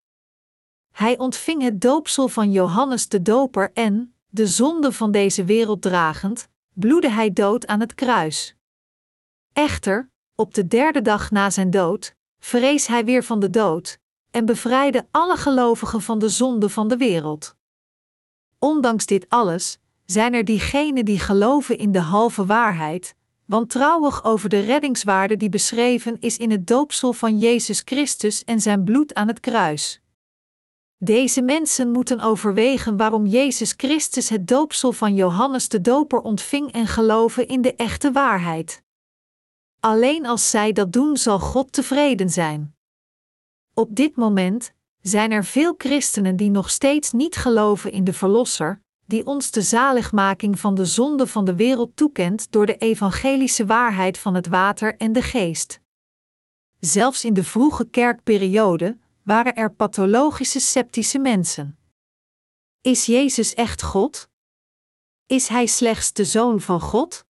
Hij 0.92 1.18
ontving 1.18 1.62
het 1.62 1.80
doopsel 1.80 2.28
van 2.28 2.52
Johannes 2.52 3.08
de 3.08 3.22
Doper 3.22 3.70
en, 3.72 4.14
de 4.28 4.46
zonde 4.46 4.92
van 4.92 5.10
deze 5.10 5.44
wereld 5.44 5.82
dragend, 5.82 6.48
bloedde 6.74 7.10
hij 7.10 7.32
dood 7.32 7.66
aan 7.66 7.80
het 7.80 7.94
kruis. 7.94 8.56
Echter, 9.58 10.10
op 10.34 10.54
de 10.54 10.66
derde 10.66 11.02
dag 11.02 11.30
na 11.30 11.50
zijn 11.50 11.70
dood, 11.70 12.14
vrees 12.38 12.86
hij 12.86 13.04
weer 13.04 13.24
van 13.24 13.40
de 13.40 13.50
dood 13.50 13.98
en 14.30 14.46
bevrijdde 14.46 15.06
alle 15.10 15.36
gelovigen 15.36 16.02
van 16.02 16.18
de 16.18 16.28
zonde 16.28 16.68
van 16.68 16.88
de 16.88 16.96
wereld. 16.96 17.56
Ondanks 18.58 19.06
dit 19.06 19.26
alles 19.28 19.78
zijn 20.04 20.34
er 20.34 20.44
diegenen 20.44 21.04
die 21.04 21.18
geloven 21.18 21.78
in 21.78 21.92
de 21.92 22.00
halve 22.00 22.46
waarheid, 22.46 23.14
wantrouwig 23.44 24.24
over 24.24 24.48
de 24.48 24.60
reddingswaarde 24.60 25.36
die 25.36 25.48
beschreven 25.48 26.16
is 26.20 26.36
in 26.36 26.50
het 26.50 26.66
doopsel 26.66 27.12
van 27.12 27.38
Jezus 27.38 27.82
Christus 27.84 28.44
en 28.44 28.60
zijn 28.60 28.84
bloed 28.84 29.14
aan 29.14 29.28
het 29.28 29.40
kruis. 29.40 30.00
Deze 30.98 31.42
mensen 31.42 31.90
moeten 31.90 32.20
overwegen 32.20 32.96
waarom 32.96 33.26
Jezus 33.26 33.74
Christus 33.76 34.28
het 34.28 34.48
doopsel 34.48 34.92
van 34.92 35.14
Johannes 35.14 35.68
de 35.68 35.80
Doper 35.80 36.20
ontving 36.20 36.72
en 36.72 36.86
geloven 36.86 37.48
in 37.48 37.62
de 37.62 37.74
echte 37.74 38.12
waarheid. 38.12 38.86
Alleen 39.80 40.26
als 40.26 40.50
zij 40.50 40.72
dat 40.72 40.92
doen, 40.92 41.16
zal 41.16 41.38
God 41.38 41.72
tevreden 41.72 42.30
zijn. 42.30 42.76
Op 43.74 43.96
dit 43.96 44.16
moment 44.16 44.72
zijn 45.00 45.30
er 45.30 45.44
veel 45.44 45.74
christenen 45.78 46.36
die 46.36 46.50
nog 46.50 46.70
steeds 46.70 47.12
niet 47.12 47.36
geloven 47.36 47.92
in 47.92 48.04
de 48.04 48.12
Verlosser, 48.12 48.82
die 49.06 49.26
ons 49.26 49.50
de 49.50 49.62
zaligmaking 49.62 50.60
van 50.60 50.74
de 50.74 50.84
zonde 50.84 51.26
van 51.26 51.44
de 51.44 51.54
wereld 51.54 51.96
toekent 51.96 52.52
door 52.52 52.66
de 52.66 52.76
evangelische 52.76 53.66
waarheid 53.66 54.18
van 54.18 54.34
het 54.34 54.46
water 54.46 54.96
en 54.96 55.12
de 55.12 55.22
geest. 55.22 55.80
Zelfs 56.80 57.24
in 57.24 57.34
de 57.34 57.44
vroege 57.44 57.88
kerkperiode 57.88 58.98
waren 59.22 59.54
er 59.54 59.72
pathologische 59.72 60.60
sceptische 60.60 61.18
mensen. 61.18 61.78
Is 62.80 63.06
Jezus 63.06 63.54
echt 63.54 63.82
God? 63.82 64.28
Is 65.26 65.48
Hij 65.48 65.66
slechts 65.66 66.12
de 66.12 66.24
Zoon 66.24 66.60
van 66.60 66.80
God? 66.80 67.24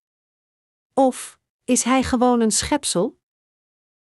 Of 0.94 1.37
is 1.68 1.84
Hij 1.84 2.04
gewoon 2.04 2.42
een 2.42 2.52
schepsel? 2.52 3.20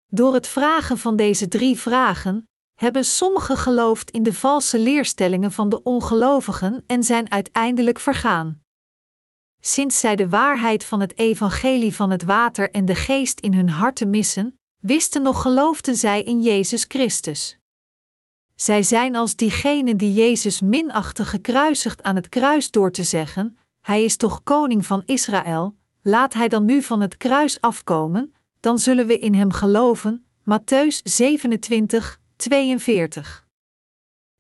Door 0.08 0.34
het 0.34 0.48
vragen 0.48 0.98
van 0.98 1.16
deze 1.16 1.48
drie 1.48 1.80
vragen 1.80 2.50
hebben 2.74 3.06
sommigen 3.06 3.58
geloofd 3.58 4.12
in 4.12 4.24
de 4.24 4.34
valse 4.34 4.80
leerstellingen 4.80 5.52
van 5.52 5.70
de 5.70 5.84
ongelovigen 5.84 6.84
en 6.88 7.04
zijn 7.04 7.32
uiteindelijk 7.32 8.00
vergaan. 8.00 8.62
Sinds 9.60 10.00
zij 10.00 10.16
de 10.16 10.30
waarheid 10.30 10.84
van 10.84 11.00
het 11.00 11.18
evangelie 11.18 11.96
van 11.96 12.10
het 12.10 12.24
water 12.24 12.72
en 12.72 12.86
de 12.86 12.96
geest 12.96 13.40
in 13.40 13.54
hun 13.54 13.70
harten 13.70 14.10
missen, 14.10 14.60
wisten 14.80 15.22
nog 15.22 15.42
geloofden 15.42 15.96
zij 15.96 16.24
in 16.24 16.42
Jezus 16.42 16.86
Christus. 16.88 17.58
Zij 18.56 18.84
zijn 18.84 19.16
als 19.16 19.36
diegenen 19.36 19.98
die 19.98 20.14
Jezus 20.14 20.62
minachten 20.62 21.26
gekruisigd 21.26 22.04
aan 22.04 22.16
het 22.16 22.30
kruis 22.30 22.72
door 22.72 22.92
te 22.92 23.04
zeggen: 23.04 23.58
Hij 23.82 24.04
is 24.04 24.18
toch 24.18 24.44
koning 24.44 24.86
van 24.86 25.04
Israël, 25.06 25.80
laat 26.02 26.34
hij 26.34 26.48
dan 26.48 26.66
nu 26.66 26.82
van 26.82 27.02
het 27.02 27.18
kruis 27.18 27.62
afkomen, 27.62 28.34
dan 28.60 28.80
zullen 28.80 29.08
we 29.08 29.20
in 29.20 29.34
hem 29.34 29.52
geloven. 29.52 30.26
Matthäus 30.42 31.02
27, 31.04 32.20
42. 32.36 33.48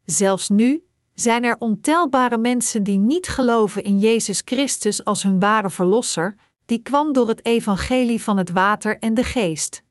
Zelfs 0.05 0.49
nu 0.49 0.83
zijn 1.13 1.43
er 1.43 1.55
ontelbare 1.59 2.37
mensen 2.37 2.83
die 2.83 2.97
niet 2.97 3.27
geloven 3.27 3.83
in 3.83 3.99
Jezus 3.99 4.41
Christus 4.45 5.05
als 5.05 5.23
hun 5.23 5.39
ware 5.39 5.69
Verlosser, 5.69 6.35
die 6.65 6.81
kwam 6.81 7.13
door 7.13 7.27
het 7.27 7.45
evangelie 7.45 8.21
van 8.21 8.37
het 8.37 8.51
water 8.51 8.99
en 8.99 9.13
de 9.13 9.23
geest. 9.23 9.83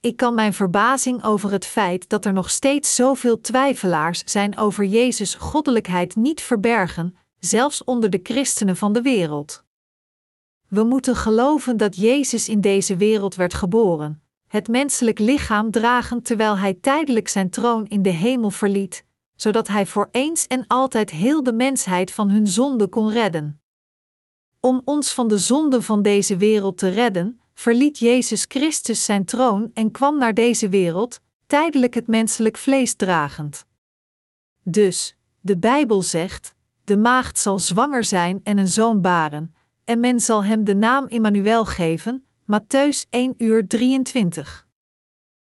Ik 0.00 0.16
kan 0.16 0.34
mijn 0.34 0.54
verbazing 0.54 1.24
over 1.24 1.50
het 1.50 1.66
feit 1.66 2.08
dat 2.08 2.24
er 2.24 2.32
nog 2.32 2.50
steeds 2.50 2.94
zoveel 2.94 3.40
twijfelaars 3.40 4.22
zijn 4.24 4.58
over 4.58 4.84
Jezus' 4.84 5.34
goddelijkheid 5.34 6.16
niet 6.16 6.40
verbergen, 6.40 7.16
zelfs 7.38 7.84
onder 7.84 8.10
de 8.10 8.20
christenen 8.22 8.76
van 8.76 8.92
de 8.92 9.02
wereld. 9.02 9.66
We 10.68 10.82
moeten 10.82 11.16
geloven 11.16 11.76
dat 11.76 11.96
Jezus 11.96 12.48
in 12.48 12.60
deze 12.60 12.96
wereld 12.96 13.34
werd 13.34 13.54
geboren, 13.54 14.22
het 14.48 14.68
menselijk 14.68 15.18
lichaam 15.18 15.70
dragend 15.70 16.24
terwijl 16.24 16.58
hij 16.58 16.74
tijdelijk 16.74 17.28
zijn 17.28 17.50
troon 17.50 17.86
in 17.86 18.02
de 18.02 18.10
hemel 18.10 18.50
verliet, 18.50 19.04
zodat 19.36 19.68
hij 19.68 19.86
voor 19.86 20.08
eens 20.10 20.46
en 20.46 20.64
altijd 20.66 21.10
heel 21.10 21.42
de 21.42 21.52
mensheid 21.52 22.12
van 22.12 22.30
hun 22.30 22.46
zonde 22.46 22.88
kon 22.88 23.10
redden. 23.10 23.60
Om 24.60 24.82
ons 24.84 25.12
van 25.14 25.28
de 25.28 25.38
zonde 25.38 25.82
van 25.82 26.02
deze 26.02 26.36
wereld 26.36 26.78
te 26.78 26.88
redden, 26.88 27.40
verliet 27.54 27.98
Jezus 27.98 28.44
Christus 28.48 29.04
zijn 29.04 29.24
troon 29.24 29.70
en 29.74 29.90
kwam 29.90 30.18
naar 30.18 30.34
deze 30.34 30.68
wereld, 30.68 31.20
tijdelijk 31.46 31.94
het 31.94 32.06
menselijk 32.06 32.56
vlees 32.56 32.94
dragend. 32.94 33.66
Dus, 34.62 35.16
de 35.40 35.58
Bijbel 35.58 36.02
zegt: 36.02 36.54
de 36.84 36.96
maagd 36.96 37.38
zal 37.38 37.58
zwanger 37.58 38.04
zijn 38.04 38.40
en 38.42 38.58
een 38.58 38.68
zoon 38.68 39.00
baren, 39.00 39.54
en 39.88 40.00
men 40.00 40.20
zal 40.20 40.44
hem 40.44 40.64
de 40.64 40.74
naam 40.74 41.06
Immanuel 41.06 41.64
geven, 41.64 42.26
Matthäus 42.42 43.08
1 43.10 43.34
uur 43.38 43.66
23. 43.66 44.66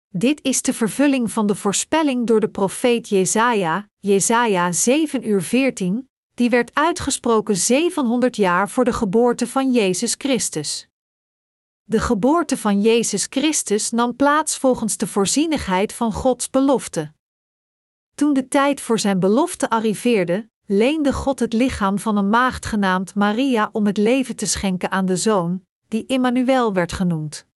Dit 0.08 0.42
is 0.42 0.62
de 0.62 0.72
vervulling 0.72 1.30
van 1.30 1.46
de 1.46 1.54
voorspelling 1.54 2.26
door 2.26 2.40
de 2.40 2.48
profeet 2.48 3.08
Jesaja, 3.08 3.88
Jesaja 3.98 4.72
7 4.72 5.28
uur 5.28 5.42
14, 5.42 6.08
die 6.34 6.50
werd 6.50 6.74
uitgesproken 6.74 7.56
700 7.56 8.36
jaar 8.36 8.70
voor 8.70 8.84
de 8.84 8.92
geboorte 8.92 9.46
van 9.46 9.72
Jezus 9.72 10.14
Christus. 10.18 10.88
De 11.82 12.00
geboorte 12.00 12.56
van 12.56 12.80
Jezus 12.80 13.26
Christus 13.30 13.90
nam 13.90 14.16
plaats 14.16 14.58
volgens 14.58 14.96
de 14.96 15.06
voorzienigheid 15.06 15.92
van 15.92 16.12
Gods 16.12 16.50
belofte. 16.50 17.12
Toen 18.14 18.32
de 18.32 18.48
tijd 18.48 18.80
voor 18.80 18.98
zijn 18.98 19.20
belofte 19.20 19.70
arriveerde, 19.70 20.48
leende 20.66 21.12
God 21.12 21.38
het 21.38 21.52
lichaam 21.52 21.98
van 21.98 22.16
een 22.16 22.28
maagd 22.28 22.66
genaamd 22.66 23.14
Maria 23.14 23.68
om 23.72 23.86
het 23.86 23.96
leven 23.96 24.36
te 24.36 24.46
schenken 24.46 24.90
aan 24.90 25.06
de 25.06 25.16
zoon, 25.16 25.64
die 25.88 26.06
Immanuel 26.06 26.72
werd 26.72 26.92
genoemd. 26.92 27.46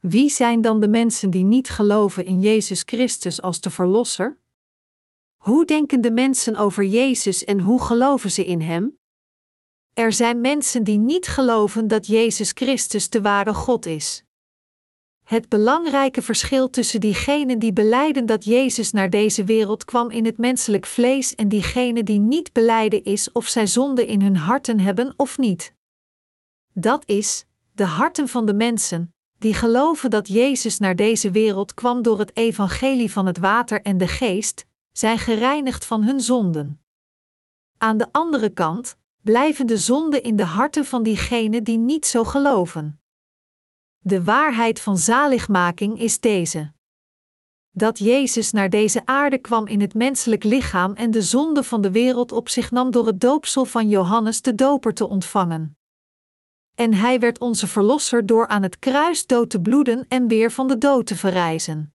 Wie 0.00 0.30
zijn 0.30 0.60
dan 0.60 0.80
de 0.80 0.88
mensen 0.88 1.30
die 1.30 1.44
niet 1.44 1.70
geloven 1.70 2.24
in 2.24 2.40
Jezus 2.40 2.82
Christus 2.86 3.42
als 3.42 3.60
de 3.60 3.70
Verlosser? 3.70 4.38
Hoe 5.36 5.64
denken 5.64 6.00
de 6.00 6.10
mensen 6.10 6.56
over 6.56 6.84
Jezus 6.84 7.44
en 7.44 7.60
hoe 7.60 7.82
geloven 7.82 8.30
ze 8.30 8.44
in 8.44 8.60
Hem? 8.60 8.98
Er 9.92 10.12
zijn 10.12 10.40
mensen 10.40 10.84
die 10.84 10.98
niet 10.98 11.26
geloven 11.26 11.88
dat 11.88 12.06
Jezus 12.06 12.50
Christus 12.54 13.08
de 13.08 13.20
ware 13.20 13.54
God 13.54 13.86
is. 13.86 14.24
Het 15.32 15.48
belangrijke 15.48 16.22
verschil 16.22 16.70
tussen 16.70 17.00
diegenen 17.00 17.58
die 17.58 17.72
beleiden 17.72 18.26
dat 18.26 18.44
Jezus 18.44 18.92
naar 18.92 19.10
deze 19.10 19.44
wereld 19.44 19.84
kwam 19.84 20.10
in 20.10 20.24
het 20.24 20.38
menselijk 20.38 20.86
vlees 20.86 21.34
en 21.34 21.48
diegenen 21.48 22.04
die 22.04 22.18
niet 22.18 22.52
beleiden 22.52 23.04
is 23.04 23.32
of 23.32 23.46
zij 23.46 23.66
zonde 23.66 24.06
in 24.06 24.22
hun 24.22 24.36
harten 24.36 24.80
hebben 24.80 25.14
of 25.16 25.38
niet. 25.38 25.74
Dat 26.72 27.02
is, 27.06 27.44
de 27.74 27.84
harten 27.84 28.28
van 28.28 28.46
de 28.46 28.54
mensen, 28.54 29.14
die 29.38 29.54
geloven 29.54 30.10
dat 30.10 30.28
Jezus 30.28 30.78
naar 30.78 30.96
deze 30.96 31.30
wereld 31.30 31.74
kwam 31.74 32.02
door 32.02 32.18
het 32.18 32.36
evangelie 32.36 33.12
van 33.12 33.26
het 33.26 33.38
water 33.38 33.82
en 33.82 33.98
de 33.98 34.08
geest, 34.08 34.66
zijn 34.92 35.18
gereinigd 35.18 35.84
van 35.84 36.02
hun 36.02 36.20
zonden. 36.20 36.80
Aan 37.78 37.96
de 37.96 38.06
andere 38.10 38.48
kant 38.48 38.96
blijven 39.22 39.66
de 39.66 39.76
zonden 39.78 40.22
in 40.22 40.36
de 40.36 40.44
harten 40.44 40.84
van 40.84 41.02
diegenen 41.02 41.64
die 41.64 41.78
niet 41.78 42.06
zo 42.06 42.24
geloven. 42.24 43.01
De 44.04 44.24
waarheid 44.24 44.80
van 44.80 44.98
zaligmaking 44.98 46.00
is 46.00 46.20
deze. 46.20 46.72
Dat 47.70 47.98
Jezus 47.98 48.52
naar 48.52 48.70
deze 48.70 49.06
aarde 49.06 49.38
kwam 49.38 49.66
in 49.66 49.80
het 49.80 49.94
menselijk 49.94 50.44
lichaam 50.44 50.92
en 50.92 51.10
de 51.10 51.22
zonde 51.22 51.62
van 51.62 51.80
de 51.80 51.90
wereld 51.90 52.32
op 52.32 52.48
zich 52.48 52.70
nam 52.70 52.90
door 52.90 53.06
het 53.06 53.20
doopsel 53.20 53.64
van 53.64 53.88
Johannes 53.88 54.42
de 54.42 54.54
Doper 54.54 54.94
te 54.94 55.08
ontvangen. 55.08 55.76
En 56.74 56.94
hij 56.94 57.18
werd 57.18 57.38
onze 57.38 57.66
verlosser 57.66 58.26
door 58.26 58.46
aan 58.46 58.62
het 58.62 58.78
kruis 58.78 59.26
dood 59.26 59.50
te 59.50 59.60
bloeden 59.60 60.04
en 60.08 60.28
weer 60.28 60.50
van 60.50 60.68
de 60.68 60.78
dood 60.78 61.06
te 61.06 61.16
verrijzen. 61.16 61.94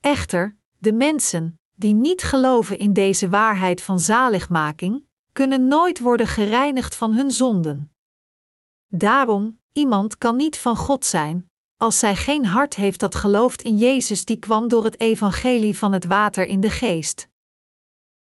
Echter, 0.00 0.56
de 0.78 0.92
mensen, 0.92 1.60
die 1.74 1.94
niet 1.94 2.22
geloven 2.22 2.78
in 2.78 2.92
deze 2.92 3.28
waarheid 3.28 3.82
van 3.82 4.00
zaligmaking, 4.00 5.06
kunnen 5.32 5.68
nooit 5.68 6.00
worden 6.00 6.26
gereinigd 6.26 6.94
van 6.94 7.14
hun 7.14 7.30
zonden. 7.30 7.92
Daarom, 8.86 9.60
iemand 9.72 10.18
kan 10.18 10.36
niet 10.36 10.58
van 10.58 10.76
God 10.76 11.04
zijn, 11.04 11.50
als 11.76 11.98
zij 11.98 12.16
geen 12.16 12.44
hart 12.46 12.74
heeft 12.74 13.00
dat 13.00 13.14
gelooft 13.14 13.62
in 13.62 13.76
Jezus 13.76 14.24
die 14.24 14.36
kwam 14.36 14.68
door 14.68 14.84
het 14.84 15.00
evangelie 15.00 15.78
van 15.78 15.92
het 15.92 16.04
water 16.04 16.46
in 16.46 16.60
de 16.60 16.70
geest. 16.70 17.28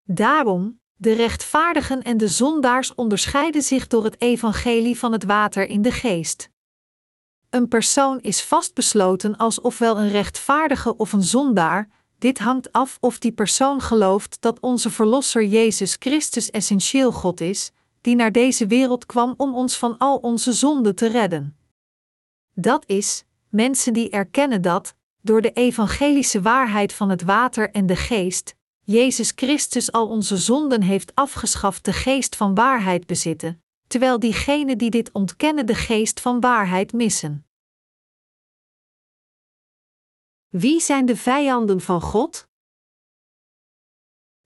Daarom, 0.02 0.80
de 0.94 1.12
rechtvaardigen 1.12 2.02
en 2.02 2.16
de 2.16 2.28
zondaars 2.28 2.94
onderscheiden 2.94 3.62
zich 3.62 3.86
door 3.86 4.04
het 4.04 4.20
evangelie 4.20 4.98
van 4.98 5.12
het 5.12 5.24
water 5.24 5.68
in 5.68 5.82
de 5.82 5.92
geest. 5.92 6.50
Een 7.50 7.68
persoon 7.68 8.20
is 8.20 8.42
vastbesloten 8.42 9.36
als 9.36 9.60
ofwel 9.60 9.98
een 9.98 10.10
rechtvaardige 10.10 10.96
of 10.96 11.12
een 11.12 11.22
zondaar, 11.22 11.88
dit 12.18 12.38
hangt 12.38 12.72
af 12.72 12.96
of 13.00 13.18
die 13.18 13.32
persoon 13.32 13.80
gelooft 13.80 14.36
dat 14.40 14.60
onze 14.60 14.90
Verlosser 14.90 15.44
Jezus 15.44 15.96
Christus 15.98 16.50
essentieel 16.50 17.12
God 17.12 17.40
is, 17.40 17.72
die 18.06 18.14
naar 18.14 18.32
deze 18.32 18.66
wereld 18.66 19.06
kwam 19.06 19.34
om 19.36 19.54
ons 19.54 19.78
van 19.78 19.98
al 19.98 20.16
onze 20.16 20.52
zonden 20.52 20.94
te 20.94 21.06
redden. 21.06 21.56
Dat 22.52 22.84
is, 22.86 23.24
mensen 23.48 23.92
die 23.92 24.10
erkennen 24.10 24.62
dat, 24.62 24.96
door 25.22 25.40
de 25.40 25.52
evangelische 25.52 26.42
waarheid 26.42 26.92
van 26.92 27.10
het 27.10 27.22
water 27.22 27.70
en 27.70 27.86
de 27.86 27.96
geest, 27.96 28.56
Jezus 28.80 29.32
Christus 29.34 29.92
al 29.92 30.08
onze 30.08 30.36
zonden 30.36 30.82
heeft 30.82 31.14
afgeschaft 31.14 31.84
de 31.84 31.92
geest 31.92 32.36
van 32.36 32.54
waarheid 32.54 33.06
bezitten, 33.06 33.62
terwijl 33.86 34.18
diegenen 34.18 34.78
die 34.78 34.90
dit 34.90 35.12
ontkennen 35.12 35.66
de 35.66 35.74
geest 35.74 36.20
van 36.20 36.40
waarheid 36.40 36.92
missen. 36.92 37.46
Wie 40.48 40.80
zijn 40.80 41.06
de 41.06 41.16
vijanden 41.16 41.80
van 41.80 42.00
God? 42.00 42.48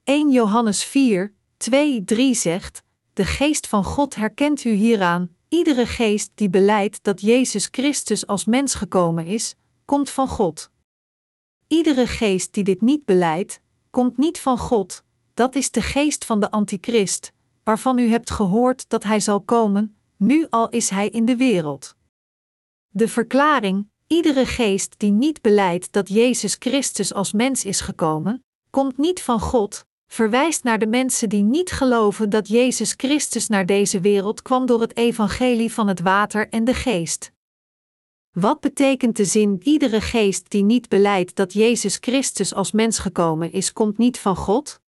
1 0.04 0.30
Johannes 0.30 0.84
4, 0.84 1.34
2, 1.56 2.04
3 2.04 2.34
zegt: 2.34 2.88
De 3.20 3.26
geest 3.26 3.66
van 3.66 3.84
God 3.84 4.14
herkent 4.14 4.64
u 4.64 4.70
hieraan. 4.70 5.36
Iedere 5.48 5.86
geest 5.86 6.30
die 6.34 6.50
beleidt 6.50 7.02
dat 7.02 7.20
Jezus 7.20 7.68
Christus 7.70 8.26
als 8.26 8.44
mens 8.44 8.74
gekomen 8.74 9.26
is, 9.26 9.54
komt 9.84 10.10
van 10.10 10.28
God. 10.28 10.70
Iedere 11.66 12.06
geest 12.06 12.54
die 12.54 12.64
dit 12.64 12.80
niet 12.80 13.04
beleidt, 13.04 13.60
komt 13.90 14.16
niet 14.16 14.38
van 14.38 14.58
God, 14.58 15.04
dat 15.34 15.54
is 15.54 15.70
de 15.70 15.82
geest 15.82 16.24
van 16.24 16.40
de 16.40 16.50
Antichrist, 16.50 17.32
waarvan 17.64 17.98
u 17.98 18.08
hebt 18.08 18.30
gehoord 18.30 18.88
dat 18.88 19.02
hij 19.02 19.20
zal 19.20 19.40
komen, 19.40 19.96
nu 20.16 20.46
al 20.50 20.68
is 20.68 20.90
hij 20.90 21.08
in 21.08 21.24
de 21.24 21.36
wereld. 21.36 21.96
De 22.88 23.08
verklaring, 23.08 23.90
iedere 24.06 24.46
geest 24.46 24.98
die 24.98 25.10
niet 25.10 25.40
beleidt 25.40 25.92
dat 25.92 26.08
Jezus 26.08 26.56
Christus 26.58 27.14
als 27.14 27.32
mens 27.32 27.64
is 27.64 27.80
gekomen, 27.80 28.44
komt 28.70 28.98
niet 28.98 29.22
van 29.22 29.40
God, 29.40 29.86
verwijst 30.12 30.64
naar 30.64 30.78
de 30.78 30.86
mensen 30.86 31.28
die 31.28 31.42
niet 31.42 31.70
geloven 31.70 32.30
dat 32.30 32.48
Jezus 32.48 32.94
Christus 32.96 33.48
naar 33.48 33.66
deze 33.66 34.00
wereld 34.00 34.42
kwam 34.42 34.66
door 34.66 34.80
het 34.80 34.96
evangelie 34.96 35.72
van 35.72 35.88
het 35.88 36.00
water 36.00 36.48
en 36.48 36.64
de 36.64 36.74
geest. 36.74 37.32
Wat 38.30 38.60
betekent 38.60 39.16
de 39.16 39.24
zin: 39.24 39.60
iedere 39.62 40.00
geest 40.00 40.50
die 40.50 40.62
niet 40.62 40.88
beleidt 40.88 41.36
dat 41.36 41.52
Jezus 41.52 41.96
Christus 42.00 42.54
als 42.54 42.72
mens 42.72 42.98
gekomen 42.98 43.52
is, 43.52 43.72
komt 43.72 43.98
niet 43.98 44.18
van 44.18 44.36
God? 44.36 44.80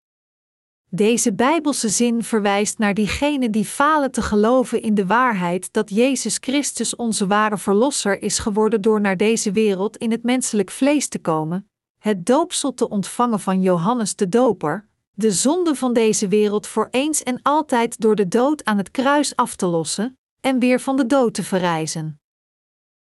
Deze 0.88 1.34
Bijbelse 1.34 1.88
zin 1.88 2.22
verwijst 2.22 2.78
naar 2.78 2.94
diegenen 2.94 3.50
die 3.50 3.64
falen 3.64 4.10
te 4.10 4.22
geloven 4.22 4.82
in 4.82 4.94
de 4.94 5.06
waarheid 5.06 5.72
dat 5.72 5.90
Jezus 5.90 6.36
Christus 6.40 6.96
onze 6.96 7.26
ware 7.26 7.58
Verlosser 7.58 8.22
is 8.22 8.38
geworden 8.38 8.80
door 8.80 9.00
naar 9.00 9.16
deze 9.16 9.52
wereld 9.52 9.96
in 9.96 10.10
het 10.10 10.22
menselijk 10.22 10.70
vlees 10.70 11.08
te 11.08 11.18
komen, 11.18 11.70
het 11.98 12.26
doopsel 12.26 12.74
te 12.74 12.88
ontvangen 12.88 13.40
van 13.40 13.60
Johannes 13.62 14.16
de 14.16 14.28
Doper, 14.28 14.90
de 15.14 15.30
zonde 15.30 15.74
van 15.74 15.92
deze 15.92 16.28
wereld 16.28 16.66
voor 16.66 16.88
eens 16.90 17.22
en 17.22 17.42
altijd 17.42 18.00
door 18.00 18.16
de 18.16 18.28
dood 18.28 18.64
aan 18.64 18.76
het 18.76 18.90
kruis 18.90 19.36
af 19.36 19.56
te 19.56 19.66
lossen 19.66 20.18
en 20.40 20.58
weer 20.58 20.80
van 20.80 20.96
de 20.96 21.06
dood 21.06 21.34
te 21.34 21.42
verrijzen. 21.42 22.20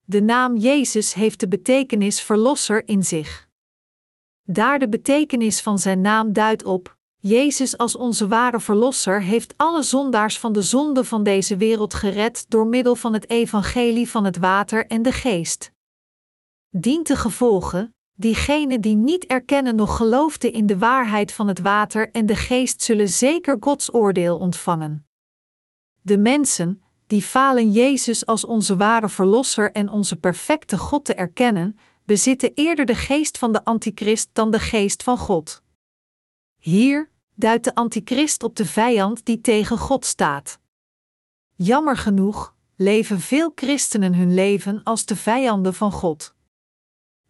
De 0.04 0.22
naam 0.22 0.56
Jezus 0.56 1.14
heeft 1.14 1.40
de 1.40 1.48
betekenis 1.48 2.20
verlosser 2.22 2.88
in 2.88 3.04
zich. 3.04 3.48
Daar 4.42 4.78
de 4.78 4.88
betekenis 4.88 5.60
van 5.60 5.78
zijn 5.78 6.00
naam 6.00 6.32
duidt 6.32 6.64
op, 6.64 6.96
Jezus 7.20 7.78
als 7.78 7.96
onze 7.96 8.28
ware 8.28 8.60
verlosser 8.60 9.22
heeft 9.22 9.54
alle 9.56 9.82
zondaars 9.82 10.38
van 10.38 10.52
de 10.52 10.62
zonde 10.62 11.04
van 11.04 11.22
deze 11.22 11.56
wereld 11.56 11.94
gered 11.94 12.44
door 12.48 12.66
middel 12.66 12.94
van 12.94 13.12
het 13.12 13.30
evangelie 13.30 14.10
van 14.10 14.24
het 14.24 14.36
water 14.36 14.86
en 14.86 15.02
de 15.02 15.12
geest. 15.12 15.72
Dient 16.70 17.06
de 17.06 17.16
gevolgen, 17.16 17.95
diegenen 18.16 18.80
die 18.80 18.96
niet 18.96 19.26
erkennen 19.26 19.76
nog 19.76 19.96
geloofden 19.96 20.52
in 20.52 20.66
de 20.66 20.78
waarheid 20.78 21.32
van 21.32 21.48
het 21.48 21.60
water 21.60 22.10
en 22.10 22.26
de 22.26 22.36
geest 22.36 22.82
zullen 22.82 23.08
zeker 23.08 23.56
Gods 23.60 23.94
oordeel 23.94 24.38
ontvangen. 24.38 25.06
De 26.02 26.18
mensen, 26.18 26.82
die 27.06 27.22
falen 27.22 27.72
Jezus 27.72 28.26
als 28.26 28.44
onze 28.44 28.76
ware 28.76 29.08
Verlosser 29.08 29.72
en 29.72 29.88
onze 29.88 30.16
perfecte 30.16 30.78
God 30.78 31.04
te 31.04 31.14
erkennen, 31.14 31.78
bezitten 32.04 32.52
eerder 32.54 32.86
de 32.86 32.94
geest 32.94 33.38
van 33.38 33.52
de 33.52 33.64
Antichrist 33.64 34.28
dan 34.32 34.50
de 34.50 34.60
geest 34.60 35.02
van 35.02 35.18
God. 35.18 35.62
Hier 36.56 37.10
duidt 37.34 37.64
de 37.64 37.74
Antichrist 37.74 38.42
op 38.42 38.56
de 38.56 38.66
vijand 38.66 39.24
die 39.24 39.40
tegen 39.40 39.78
God 39.78 40.04
staat. 40.04 40.58
Jammer 41.54 41.96
genoeg 41.96 42.54
leven 42.76 43.20
veel 43.20 43.52
christenen 43.54 44.14
hun 44.14 44.34
leven 44.34 44.82
als 44.82 45.04
de 45.04 45.16
vijanden 45.16 45.74
van 45.74 45.92
God. 45.92 46.35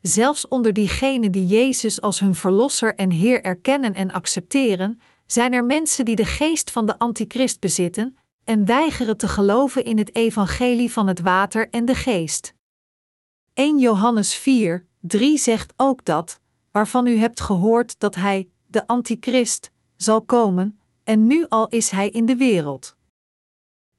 Zelfs 0.07 0.49
onder 0.49 0.73
diegenen 0.73 1.33
die 1.33 1.47
Jezus 1.47 2.01
als 2.01 2.21
hun 2.21 2.35
Verlosser 2.35 2.95
en 2.95 3.11
Heer 3.11 3.43
erkennen 3.43 3.95
en 3.95 4.13
accepteren, 4.13 5.01
zijn 5.27 5.53
er 5.53 5.65
mensen 5.65 6.05
die 6.05 6.17
de 6.17 6.25
geest 6.25 6.71
van 6.71 6.87
de 6.87 6.99
Antichrist 6.99 7.61
bezitten 7.61 8.17
en 8.45 8.65
weigeren 8.65 9.17
te 9.17 9.29
geloven 9.29 9.85
in 9.85 9.99
het 9.99 10.15
evangelie 10.15 10.93
van 10.93 11.07
het 11.07 11.21
water 11.21 11.69
en 11.71 11.85
de 11.85 11.95
geest. 11.95 12.55
1 13.55 13.79
Johannes 13.79 14.35
4, 14.35 14.87
3 15.01 15.39
zegt 15.39 15.73
ook 15.77 16.05
dat, 16.05 16.41
waarvan 16.71 17.07
u 17.07 17.17
hebt 17.17 17.41
gehoord 17.41 17.99
dat 17.99 18.15
hij, 18.15 18.49
de 18.67 18.87
Antichrist, 18.87 19.71
zal 19.97 20.23
komen, 20.23 20.81
en 21.05 21.27
nu 21.27 21.47
al 21.49 21.69
is 21.69 21.91
hij 21.91 22.09
in 22.09 22.27
de 22.27 22.37
wereld. 22.37 22.97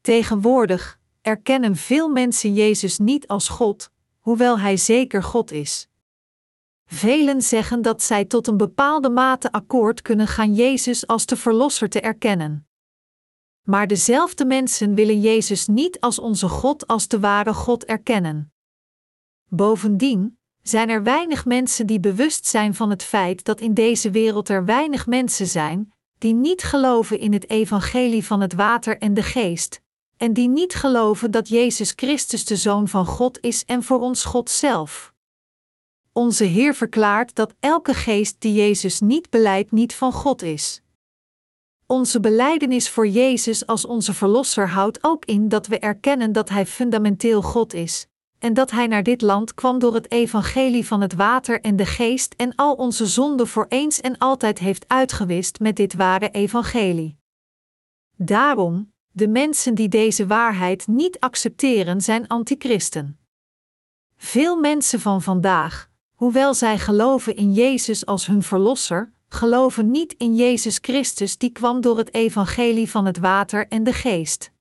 Tegenwoordig 0.02 1.00
erkennen 1.22 1.76
veel 1.76 2.10
mensen 2.10 2.54
Jezus 2.54 2.98
niet 2.98 3.28
als 3.28 3.50
God, 3.50 3.90
hoewel 4.20 4.60
hij 4.60 4.78
zeker 4.78 5.24
God 5.24 5.52
is. 5.52 5.88
Velen 6.90 7.42
zeggen 7.42 7.82
dat 7.82 8.04
zij 8.04 8.26
tot 8.26 8.48
een 8.48 8.58
bepaalde 8.58 9.10
mate 9.10 9.52
akkoord 9.52 10.02
kunnen 10.02 10.28
gaan 10.28 10.54
Jezus 10.54 11.08
als 11.08 11.26
de 11.26 11.36
Verlosser 11.36 11.90
te 11.90 12.02
erkennen. 12.02 12.68
Maar 13.64 13.88
dezelfde 13.88 14.46
mensen 14.46 14.96
willen 14.96 15.22
Jezus 15.22 15.68
niet 15.68 16.00
als 16.00 16.20
onze 16.20 16.48
God 16.48 16.88
als 16.88 17.08
de 17.08 17.20
ware 17.20 17.54
God 17.54 17.86
erkennen. 17.86 18.54
Bovendien 19.50 20.40
zijn 20.62 20.90
er 20.90 21.04
weinig 21.04 21.46
mensen 21.46 21.88
die 21.88 22.00
bewust 22.00 22.46
zijn 22.46 22.76
van 22.76 22.90
het 22.90 23.04
feit 23.04 23.44
dat 23.44 23.60
in 23.60 23.74
deze 23.74 24.12
wereld 24.12 24.50
er 24.50 24.66
weinig 24.66 25.06
mensen 25.06 25.48
zijn 25.48 25.94
die 26.18 26.34
niet 26.34 26.64
geloven 26.64 27.20
in 27.20 27.34
het 27.34 27.50
evangelie 27.50 28.26
van 28.26 28.42
het 28.42 28.54
water 28.54 28.98
en 28.98 29.14
de 29.14 29.24
geest, 29.24 29.82
en 30.18 30.34
die 30.34 30.50
niet 30.50 30.76
geloven 30.76 31.32
dat 31.32 31.48
Jezus 31.48 31.94
Christus 31.96 32.46
de 32.46 32.56
Zoon 32.56 32.88
van 32.88 33.06
God 33.06 33.42
is 33.42 33.66
en 33.66 33.84
voor 33.84 34.00
ons 34.00 34.24
God 34.24 34.50
zelf. 34.50 35.16
Onze 36.18 36.44
Heer 36.44 36.76
verklaart 36.76 37.36
dat 37.36 37.54
elke 37.60 37.94
geest 37.94 38.36
die 38.40 38.54
Jezus 38.54 39.00
niet 39.00 39.30
beleidt 39.30 39.72
niet 39.72 39.96
van 39.96 40.12
God 40.12 40.42
is. 40.42 40.82
Onze 41.86 42.20
belijdenis 42.20 42.90
voor 42.90 43.08
Jezus 43.08 43.66
als 43.66 43.86
onze 43.86 44.14
Verlosser 44.14 44.70
houdt 44.70 44.98
ook 45.02 45.26
in 45.26 45.50
dat 45.50 45.68
we 45.68 45.80
erkennen 45.80 46.32
dat 46.32 46.50
Hij 46.50 46.66
fundamenteel 46.66 47.42
God 47.42 47.74
is, 47.74 48.08
en 48.40 48.54
dat 48.54 48.72
Hij 48.72 48.88
naar 48.88 49.04
dit 49.04 49.22
land 49.22 49.54
kwam 49.54 49.80
door 49.80 49.94
het 49.94 50.12
evangelie 50.12 50.86
van 50.86 51.02
het 51.02 51.14
water 51.14 51.62
en 51.62 51.76
de 51.76 51.86
geest 51.86 52.34
en 52.38 52.56
al 52.56 52.74
onze 52.74 53.06
zonden 53.06 53.48
voor 53.48 53.66
eens 53.70 54.02
en 54.02 54.18
altijd 54.18 54.60
heeft 54.60 54.88
uitgewist 54.88 55.60
met 55.60 55.76
dit 55.76 55.94
ware 55.94 56.30
evangelie. 56.30 57.18
Daarom, 58.16 58.94
de 59.12 59.28
mensen 59.28 59.76
die 59.76 59.90
deze 59.90 60.28
waarheid 60.28 60.88
niet 60.88 61.20
accepteren 61.20 62.02
zijn 62.02 62.28
antichristen. 62.28 63.20
Veel 64.16 64.60
mensen 64.60 65.00
van 65.00 65.22
vandaag, 65.22 65.90
hoewel 66.18 66.54
zij 66.54 66.80
geloven 66.80 67.36
in 67.36 67.54
Jezus 67.54 68.06
als 68.06 68.26
hun 68.26 68.44
Verlosser, 68.44 69.14
geloven 69.30 69.92
niet 69.92 70.14
in 70.18 70.36
Jezus 70.36 70.78
Christus 70.82 71.38
die 71.38 71.52
kwam 71.52 71.82
door 71.82 71.98
het 71.98 72.14
evangelie 72.14 72.90
van 72.90 73.06
het 73.06 73.18
water 73.18 73.68
en 73.68 73.84
de 73.84 73.94
geest. 73.94 74.52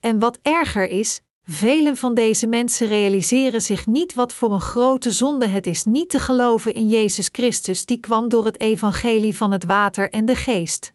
En 0.00 0.18
wat 0.18 0.38
erger 0.42 0.88
is, 0.88 1.20
velen 1.42 1.96
van 1.96 2.14
deze 2.14 2.46
mensen 2.46 2.86
realiseren 2.86 3.62
zich 3.62 3.86
niet 3.86 4.14
wat 4.14 4.32
voor 4.32 4.52
een 4.52 4.60
grote 4.60 5.10
zonde 5.10 5.46
het 5.46 5.66
is 5.66 5.84
niet 5.84 6.10
te 6.10 6.18
geloven 6.18 6.74
in 6.74 6.88
Jezus 6.88 7.28
Christus 7.32 7.84
die 7.84 7.98
kwam 8.00 8.28
door 8.28 8.44
het 8.44 8.60
evangelie 8.60 9.36
van 9.36 9.52
het 9.52 9.64
water 9.64 10.10
en 10.10 10.24
de 10.24 10.36
geest. 10.36 10.92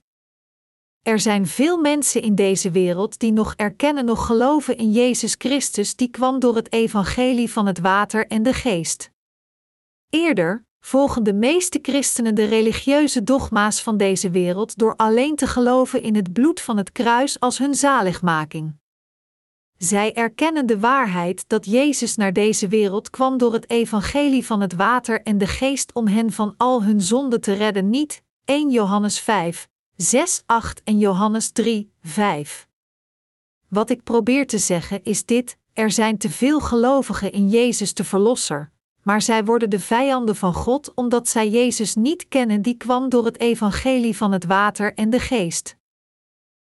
Er 1.01 1.19
zijn 1.19 1.47
veel 1.47 1.77
mensen 1.77 2.21
in 2.21 2.36
deze 2.36 2.71
wereld 2.71 3.19
die 3.19 3.31
nog 3.31 3.53
erkennen 3.55 4.05
nog 4.05 4.25
geloven 4.25 4.77
in 4.77 4.91
Jezus 4.91 5.36
Christus 5.38 5.95
die 5.95 6.10
kwam 6.10 6.39
door 6.39 6.55
het 6.55 6.73
evangelie 6.73 7.51
van 7.51 7.65
het 7.65 7.79
water 7.79 8.27
en 8.27 8.43
de 8.43 8.53
geest. 8.53 9.11
Eerder, 10.12 10.65
volgen 10.80 11.24
de 11.24 11.34
meeste 11.34 11.80
christenen 11.82 12.36
de 12.36 12.43
religieuze 12.45 13.24
dogma's 13.24 13.82
van 13.82 13.97
deze 13.97 14.30
wereld 14.30 14.78
door 14.78 14.95
alleen 14.95 15.36
te 15.36 15.47
geloven 15.47 16.02
in 16.02 16.15
het 16.15 16.34
bloed 16.34 16.62
van 16.62 16.78
het 16.78 16.91
kruis 16.91 17.39
als 17.39 17.58
hun 17.58 17.76
zaligmaking. 17.76 18.80
Zij 19.78 20.13
erkennen 20.13 20.65
de 20.65 20.80
waarheid 20.80 21.43
dat 21.47 21.65
Jezus 21.65 22.15
naar 22.15 22.34
deze 22.34 22.67
wereld 22.67 23.10
kwam 23.10 23.38
door 23.38 23.54
het 23.54 23.69
evangelie 23.69 24.45
van 24.45 24.62
het 24.62 24.74
water 24.74 25.21
en 25.21 25.38
de 25.38 25.47
geest 25.47 25.93
om 25.93 26.08
hen 26.08 26.32
van 26.32 26.54
al 26.58 26.84
hun 26.84 27.02
zonden 27.02 27.41
te 27.41 27.54
redden 27.54 27.89
niet. 27.89 28.24
1 28.45 28.71
Johannes 28.71 29.19
5, 29.19 29.67
6, 29.95 30.43
8 30.45 30.84
en 30.84 31.00
Johannes 31.00 31.52
3, 31.52 31.93
5. 32.02 32.67
Wat 33.67 33.89
ik 33.89 34.04
probeer 34.04 34.47
te 34.47 34.58
zeggen 34.58 35.04
is 35.04 35.26
dit: 35.26 35.58
er 35.74 35.91
zijn 35.91 36.17
te 36.17 36.30
veel 36.30 36.60
gelovigen 36.60 37.32
in 37.32 37.50
Jezus 37.50 37.93
de 37.93 38.04
Verlosser, 38.04 38.71
maar 39.03 39.21
zij 39.21 39.45
worden 39.45 39.69
de 39.69 39.79
vijanden 39.79 40.35
van 40.35 40.53
God 40.53 40.93
omdat 40.93 41.27
zij 41.27 41.49
Jezus 41.49 41.95
niet 41.95 42.27
kennen 42.27 42.61
die 42.61 42.77
kwam 42.77 43.09
door 43.09 43.25
het 43.25 43.39
evangelie 43.39 44.17
van 44.17 44.31
het 44.31 44.45
water 44.45 44.93
en 44.93 45.09
de 45.09 45.19
geest. 45.19 45.79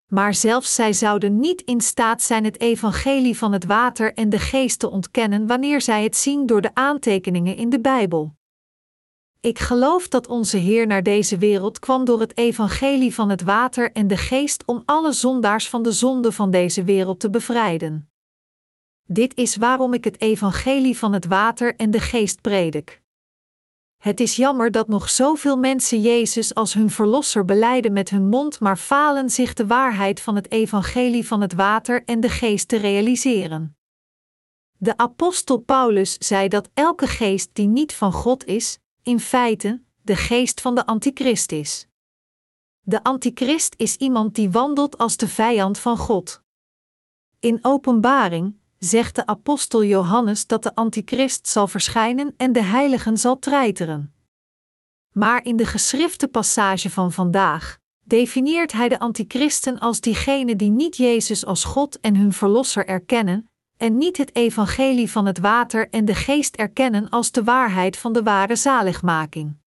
Maar 0.07 0.33
zelfs 0.33 0.75
zij 0.75 0.93
zouden 0.93 1.39
niet 1.39 1.61
in 1.61 1.81
staat 1.81 2.21
zijn 2.21 2.43
het 2.43 2.59
evangelie 2.59 3.37
van 3.37 3.51
het 3.51 3.65
water 3.65 4.13
en 4.13 4.29
de 4.29 4.39
geest 4.39 4.79
te 4.79 4.89
ontkennen 4.89 5.47
wanneer 5.47 5.81
zij 5.81 6.03
het 6.03 6.17
zien 6.17 6.45
door 6.45 6.61
de 6.61 6.75
aantekeningen 6.75 7.55
in 7.55 7.69
de 7.69 7.79
Bijbel. 7.79 8.35
Ik 9.39 9.59
geloof 9.59 10.07
dat 10.07 10.27
onze 10.27 10.57
Heer 10.57 10.87
naar 10.87 11.03
deze 11.03 11.37
wereld 11.37 11.79
kwam 11.79 12.05
door 12.05 12.19
het 12.19 12.37
evangelie 12.37 13.13
van 13.13 13.29
het 13.29 13.41
water 13.41 13.91
en 13.91 14.07
de 14.07 14.17
geest 14.17 14.63
om 14.65 14.81
alle 14.85 15.11
zondaars 15.11 15.69
van 15.69 15.83
de 15.83 15.91
zonde 15.91 16.31
van 16.31 16.51
deze 16.51 16.83
wereld 16.83 17.19
te 17.19 17.29
bevrijden. 17.29 18.12
Dit 19.05 19.35
is 19.37 19.55
waarom 19.55 19.93
ik 19.93 20.03
het 20.03 20.21
evangelie 20.21 20.97
van 20.97 21.13
het 21.13 21.25
water 21.25 21.75
en 21.75 21.91
de 21.91 21.99
geest 21.99 22.41
predik. 22.41 23.01
Het 23.97 24.19
is 24.19 24.35
jammer 24.35 24.71
dat 24.71 24.87
nog 24.87 25.09
zoveel 25.09 25.57
mensen 25.57 26.01
Jezus 26.01 26.55
als 26.55 26.73
hun 26.73 26.89
verlosser 26.89 27.45
beleiden 27.45 27.93
met 27.93 28.09
hun 28.09 28.29
mond, 28.29 28.59
maar 28.59 28.77
falen 28.77 29.29
zich 29.29 29.53
de 29.53 29.67
waarheid 29.67 30.21
van 30.21 30.35
het 30.35 30.51
evangelie 30.51 31.27
van 31.27 31.41
het 31.41 31.53
water 31.53 32.03
en 32.05 32.19
de 32.19 32.29
geest 32.29 32.67
te 32.67 32.77
realiseren. 32.77 33.77
De 34.77 34.97
apostel 34.97 35.57
Paulus 35.57 36.17
zei 36.17 36.47
dat 36.47 36.69
elke 36.73 37.07
geest 37.07 37.49
die 37.53 37.67
niet 37.67 37.93
van 37.93 38.11
God 38.11 38.45
is, 38.45 38.79
in 39.03 39.19
feite 39.19 39.81
de 40.01 40.15
geest 40.15 40.61
van 40.61 40.75
de 40.75 40.85
antichrist 40.85 41.51
is. 41.51 41.87
De 42.81 43.03
antichrist 43.03 43.73
is 43.77 43.95
iemand 43.95 44.35
die 44.35 44.51
wandelt 44.51 44.97
als 44.97 45.17
de 45.17 45.27
vijand 45.27 45.79
van 45.79 45.97
God. 45.97 46.41
In 47.39 47.59
Openbaring 47.61 48.55
zegt 48.83 49.15
de 49.15 49.25
apostel 49.25 49.83
Johannes 49.83 50.47
dat 50.47 50.63
de 50.63 50.75
antichrist 50.75 51.47
zal 51.47 51.67
verschijnen 51.67 52.33
en 52.37 52.51
de 52.53 52.63
heiligen 52.63 53.17
zal 53.17 53.39
treiteren. 53.39 54.13
Maar 55.11 55.45
in 55.45 55.55
de 55.55 55.65
geschrifte 55.65 56.27
passage 56.27 56.89
van 56.89 57.11
vandaag 57.11 57.77
definieert 58.03 58.71
hij 58.71 58.89
de 58.89 58.99
antichristen 58.99 59.79
als 59.79 59.99
diegenen 59.99 60.57
die 60.57 60.69
niet 60.69 60.97
Jezus 60.97 61.45
als 61.45 61.63
God 61.63 61.99
en 61.99 62.15
hun 62.15 62.33
verlosser 62.33 62.87
erkennen 62.87 63.49
en 63.77 63.97
niet 63.97 64.17
het 64.17 64.35
evangelie 64.35 65.11
van 65.11 65.25
het 65.25 65.39
water 65.39 65.89
en 65.89 66.05
de 66.05 66.15
geest 66.15 66.55
erkennen 66.55 67.09
als 67.09 67.31
de 67.31 67.43
waarheid 67.43 67.97
van 67.97 68.13
de 68.13 68.23
ware 68.23 68.55
zaligmaking. 68.55 69.57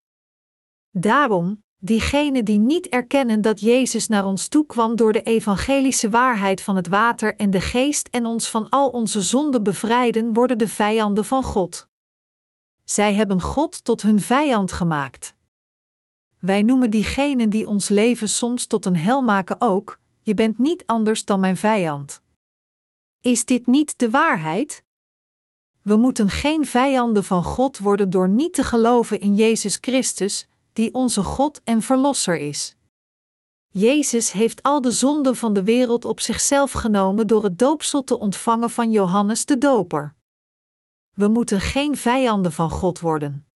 Daarom, 0.91 1.65
diegenen 1.79 2.45
die 2.45 2.59
niet 2.59 2.87
erkennen 2.87 3.41
dat 3.41 3.61
Jezus 3.61 4.09
naar 4.09 4.25
ons 4.25 4.49
toe 4.49 4.67
kwam 4.67 4.97
door 4.97 5.13
de 5.13 5.23
evangelische 5.23 6.11
waarheid 6.11 6.61
van 6.61 6.77
het 6.77 6.89
water 6.89 7.37
en 7.37 7.51
de 7.51 7.61
geest 7.61 8.09
en 8.09 8.27
ons 8.27 8.51
van 8.51 8.69
al 8.69 8.89
onze 8.89 9.23
zonden 9.23 9.63
bevrijden, 9.63 10.33
worden 10.33 10.59
de 10.59 10.69
vijanden 10.69 11.25
van 11.25 11.43
God. 11.43 11.89
Zij 12.85 13.15
hebben 13.15 13.41
God 13.41 13.85
tot 13.85 14.03
hun 14.03 14.21
vijand 14.21 14.73
gemaakt. 14.73 15.35
Wij 16.39 16.63
noemen 16.63 16.91
diegenen 16.91 17.51
die 17.51 17.67
ons 17.67 17.89
leven 17.89 18.29
soms 18.29 18.67
tot 18.67 18.85
een 18.85 18.97
hel 18.97 19.23
maken 19.23 19.61
ook: 19.61 20.01
je 20.23 20.35
bent 20.35 20.59
niet 20.59 20.83
anders 20.87 21.25
dan 21.25 21.41
mijn 21.41 21.57
vijand. 21.57 22.23
Is 23.21 23.45
dit 23.45 23.67
niet 23.67 23.99
de 23.99 24.11
waarheid? 24.11 24.85
We 25.83 25.97
moeten 25.97 26.31
geen 26.31 26.67
vijanden 26.67 27.25
van 27.25 27.45
God 27.45 27.79
worden 27.79 28.11
door 28.11 28.29
niet 28.29 28.55
te 28.55 28.65
geloven 28.65 29.21
in 29.21 29.35
Jezus 29.35 29.79
Christus, 29.81 30.49
die 30.77 30.95
onze 30.95 31.23
God 31.23 31.61
en 31.65 31.83
Verlosser 31.83 32.37
is. 32.37 32.77
Jezus 33.69 34.33
heeft 34.33 34.63
al 34.63 34.81
de 34.81 34.91
zonden 34.91 35.37
van 35.37 35.53
de 35.53 35.63
wereld 35.63 36.05
op 36.05 36.21
zichzelf 36.21 36.73
genomen 36.73 37.27
door 37.27 37.45
het 37.45 37.59
doopsel 37.59 38.05
te 38.05 38.19
ontvangen 38.19 38.71
van 38.71 38.91
Johannes 38.91 39.45
de 39.45 39.59
Doper. 39.59 40.15
We 41.15 41.29
moeten 41.29 41.61
geen 41.61 41.97
vijanden 41.97 42.53
van 42.53 42.71
God 42.71 43.01
worden. 43.01 43.47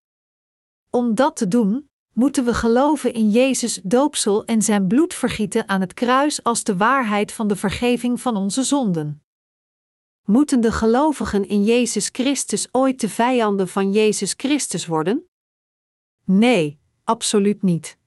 Om 0.91 1.15
dat 1.15 1.37
te 1.37 1.49
doen, 1.49 1.91
moeten 2.13 2.45
we 2.45 2.55
geloven 2.55 3.15
in 3.15 3.31
Jezus' 3.31 3.81
doopsel 3.83 4.45
en 4.45 4.63
zijn 4.63 4.87
bloed 4.87 5.15
vergieten 5.15 5.69
aan 5.69 5.81
het 5.81 5.95
kruis 5.95 6.43
als 6.43 6.65
de 6.65 6.77
waarheid 6.77 7.33
van 7.33 7.49
de 7.49 7.57
vergeving 7.57 8.21
van 8.21 8.37
onze 8.37 8.63
zonden. 8.63 9.23
Moeten 10.25 10.61
de 10.61 10.73
gelovigen 10.73 11.49
in 11.49 11.65
Jezus 11.65 12.09
Christus 12.13 12.69
ooit 12.73 13.01
de 13.01 13.09
vijanden 13.09 13.69
van 13.69 13.93
Jezus 13.93 14.35
Christus 14.37 14.87
worden? 14.87 15.25
Nee, 16.25 16.80
absoluut 17.05 17.63
niet. 17.63 17.99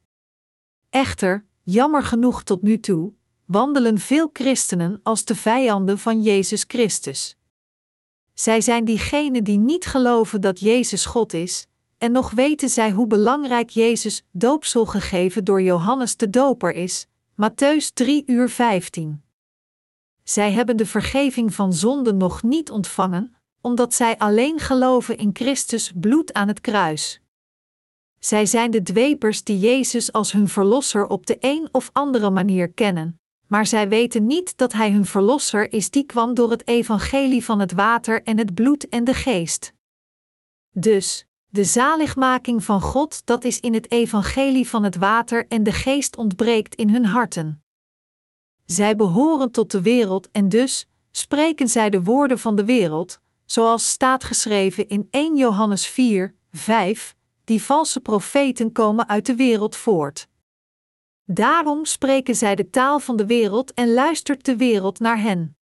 Echter, 0.90 1.46
jammer 1.64 2.04
genoeg 2.04 2.44
tot 2.44 2.62
nu 2.62 2.80
toe, 2.80 3.14
wandelen 3.46 3.98
veel 3.98 4.30
christenen 4.34 5.00
als 5.04 5.26
de 5.26 5.36
vijanden 5.36 6.00
van 6.00 6.22
Jezus 6.22 6.64
Christus. 6.68 7.36
Zij 8.34 8.62
zijn 8.62 8.86
diegenen 8.86 9.44
die 9.44 9.58
niet 9.58 9.86
geloven 9.86 10.42
dat 10.42 10.60
Jezus 10.60 11.06
God 11.06 11.34
is, 11.34 11.68
en 11.98 12.12
nog 12.12 12.32
weten 12.32 12.70
zij 12.70 12.92
hoe 12.92 13.08
belangrijk 13.08 13.70
Jezus 13.70 14.24
doopsel 14.32 14.86
gegeven 14.86 15.44
door 15.44 15.62
Johannes 15.62 16.18
de 16.18 16.30
Doper 16.30 16.74
is. 16.74 17.08
Matthäus 17.42 17.94
3 17.94 18.24
uur 18.26 18.50
15. 18.50 19.22
Zij 20.24 20.52
hebben 20.52 20.78
de 20.78 20.86
vergeving 20.86 21.54
van 21.54 21.74
zonden 21.74 22.18
nog 22.18 22.44
niet 22.44 22.72
ontvangen, 22.72 23.36
omdat 23.62 23.94
zij 23.94 24.18
alleen 24.18 24.60
geloven 24.60 25.18
in 25.18 25.30
Christus 25.34 25.92
bloed 25.96 26.34
aan 26.34 26.48
het 26.48 26.62
kruis. 26.62 27.22
Zij 28.26 28.46
zijn 28.46 28.72
de 28.72 28.84
dwepers 28.84 29.44
die 29.44 29.60
Jezus 29.60 30.12
als 30.12 30.32
hun 30.32 30.48
verlosser 30.48 31.08
op 31.08 31.26
de 31.26 31.38
een 31.40 31.70
of 31.72 31.90
andere 31.94 32.30
manier 32.30 32.72
kennen, 32.72 33.20
maar 33.48 33.66
zij 33.66 33.90
weten 33.90 34.26
niet 34.26 34.58
dat 34.58 34.74
Hij 34.74 34.92
hun 34.92 35.06
verlosser 35.06 35.74
is 35.74 35.90
die 35.90 36.04
kwam 36.04 36.34
door 36.34 36.52
het 36.52 36.68
evangelie 36.68 37.44
van 37.44 37.60
het 37.60 37.72
water 37.72 38.24
en 38.24 38.38
het 38.38 38.54
bloed 38.54 38.90
en 38.90 39.04
de 39.04 39.14
geest. 39.14 39.74
Dus, 40.72 41.26
de 41.48 41.64
zaligmaking 41.64 42.64
van 42.64 42.82
God 42.82 43.26
dat 43.26 43.44
is 43.44 43.60
in 43.60 43.74
het 43.74 43.92
evangelie 43.92 44.70
van 44.70 44.84
het 44.84 44.96
water 44.96 45.48
en 45.48 45.64
de 45.64 45.72
geest 45.72 46.18
ontbreekt 46.18 46.76
in 46.76 46.90
hun 46.90 47.06
harten. 47.06 47.64
Zij 48.66 48.96
behoren 48.96 49.52
tot 49.52 49.72
de 49.72 49.82
wereld 49.82 50.32
en 50.32 50.50
dus 50.50 50.88
spreken 51.12 51.68
zij 51.68 51.90
de 51.90 52.04
woorden 52.04 52.40
van 52.40 52.56
de 52.56 52.66
wereld, 52.66 53.20
zoals 53.46 53.90
staat 53.90 54.24
geschreven 54.24 54.88
in 54.88 55.08
1 55.10 55.38
Johannes 55.38 55.88
4, 55.88 56.36
5, 56.52 57.16
die 57.44 57.64
valse 57.64 58.00
profeten 58.00 58.72
komen 58.72 59.10
uit 59.10 59.26
de 59.26 59.36
wereld 59.36 59.76
voort. 59.76 60.28
Daarom 61.26 61.86
spreken 61.86 62.36
zij 62.36 62.56
de 62.56 62.70
taal 62.70 63.00
van 63.00 63.16
de 63.16 63.26
wereld 63.26 63.74
en 63.74 63.94
luistert 63.94 64.46
de 64.46 64.56
wereld 64.56 65.00
naar 65.00 65.22
hen. 65.22 65.58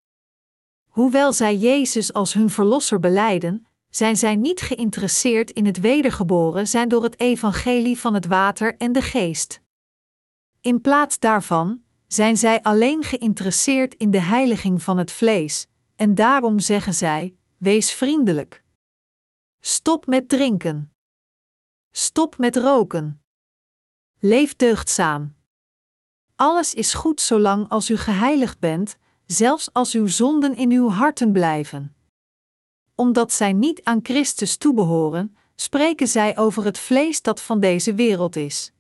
Hoewel 0.88 1.34
zij 1.34 1.56
Jezus 1.56 2.14
als 2.14 2.34
hun 2.34 2.50
verlosser 2.50 3.00
beleiden, 3.00 3.68
zijn 3.90 4.18
zij 4.18 4.36
niet 4.36 4.62
geïnteresseerd 4.62 5.52
in 5.52 5.66
het 5.66 5.80
wedergeboren 5.80 6.68
zijn 6.68 6.90
door 6.90 7.04
het 7.04 7.20
evangelie 7.20 8.00
van 8.00 8.14
het 8.14 8.26
water 8.26 8.78
en 8.78 8.92
de 8.92 9.02
geest. 9.02 9.62
In 10.62 10.82
plaats 10.82 11.20
daarvan 11.20 11.82
zijn 12.08 12.38
zij 12.38 12.62
alleen 12.62 13.04
geïnteresseerd 13.04 13.94
in 13.94 14.12
de 14.12 14.22
heiliging 14.22 14.84
van 14.84 14.98
het 14.98 15.12
vlees, 15.12 15.68
en 15.96 16.16
daarom 16.16 16.60
zeggen 16.60 16.94
zij: 16.94 17.36
wees 17.58 17.94
vriendelijk. 17.94 18.64
Stop 19.60 20.06
met 20.06 20.30
drinken. 20.30 20.94
Stop 21.92 22.38
met 22.38 22.56
roken. 22.56 23.22
Leef 24.20 24.56
deugdzaam. 24.56 25.36
Alles 26.36 26.74
is 26.74 26.94
goed 26.94 27.22
zolang 27.22 27.70
als 27.70 27.90
u 27.90 27.98
geheiligd 27.98 28.60
bent, 28.60 28.98
zelfs 29.26 29.74
als 29.74 29.94
uw 29.94 30.08
zonden 30.08 30.56
in 30.56 30.72
uw 30.72 30.90
harten 30.90 31.32
blijven. 31.32 31.96
Omdat 32.96 33.34
zij 33.34 33.54
niet 33.54 33.84
aan 33.84 34.00
Christus 34.04 34.58
toebehoren, 34.58 35.38
spreken 35.56 36.08
zij 36.08 36.38
over 36.38 36.64
het 36.64 36.78
vlees 36.78 37.22
dat 37.22 37.42
van 37.42 37.60
deze 37.60 37.94
wereld 37.94 38.36
is. 38.36 38.72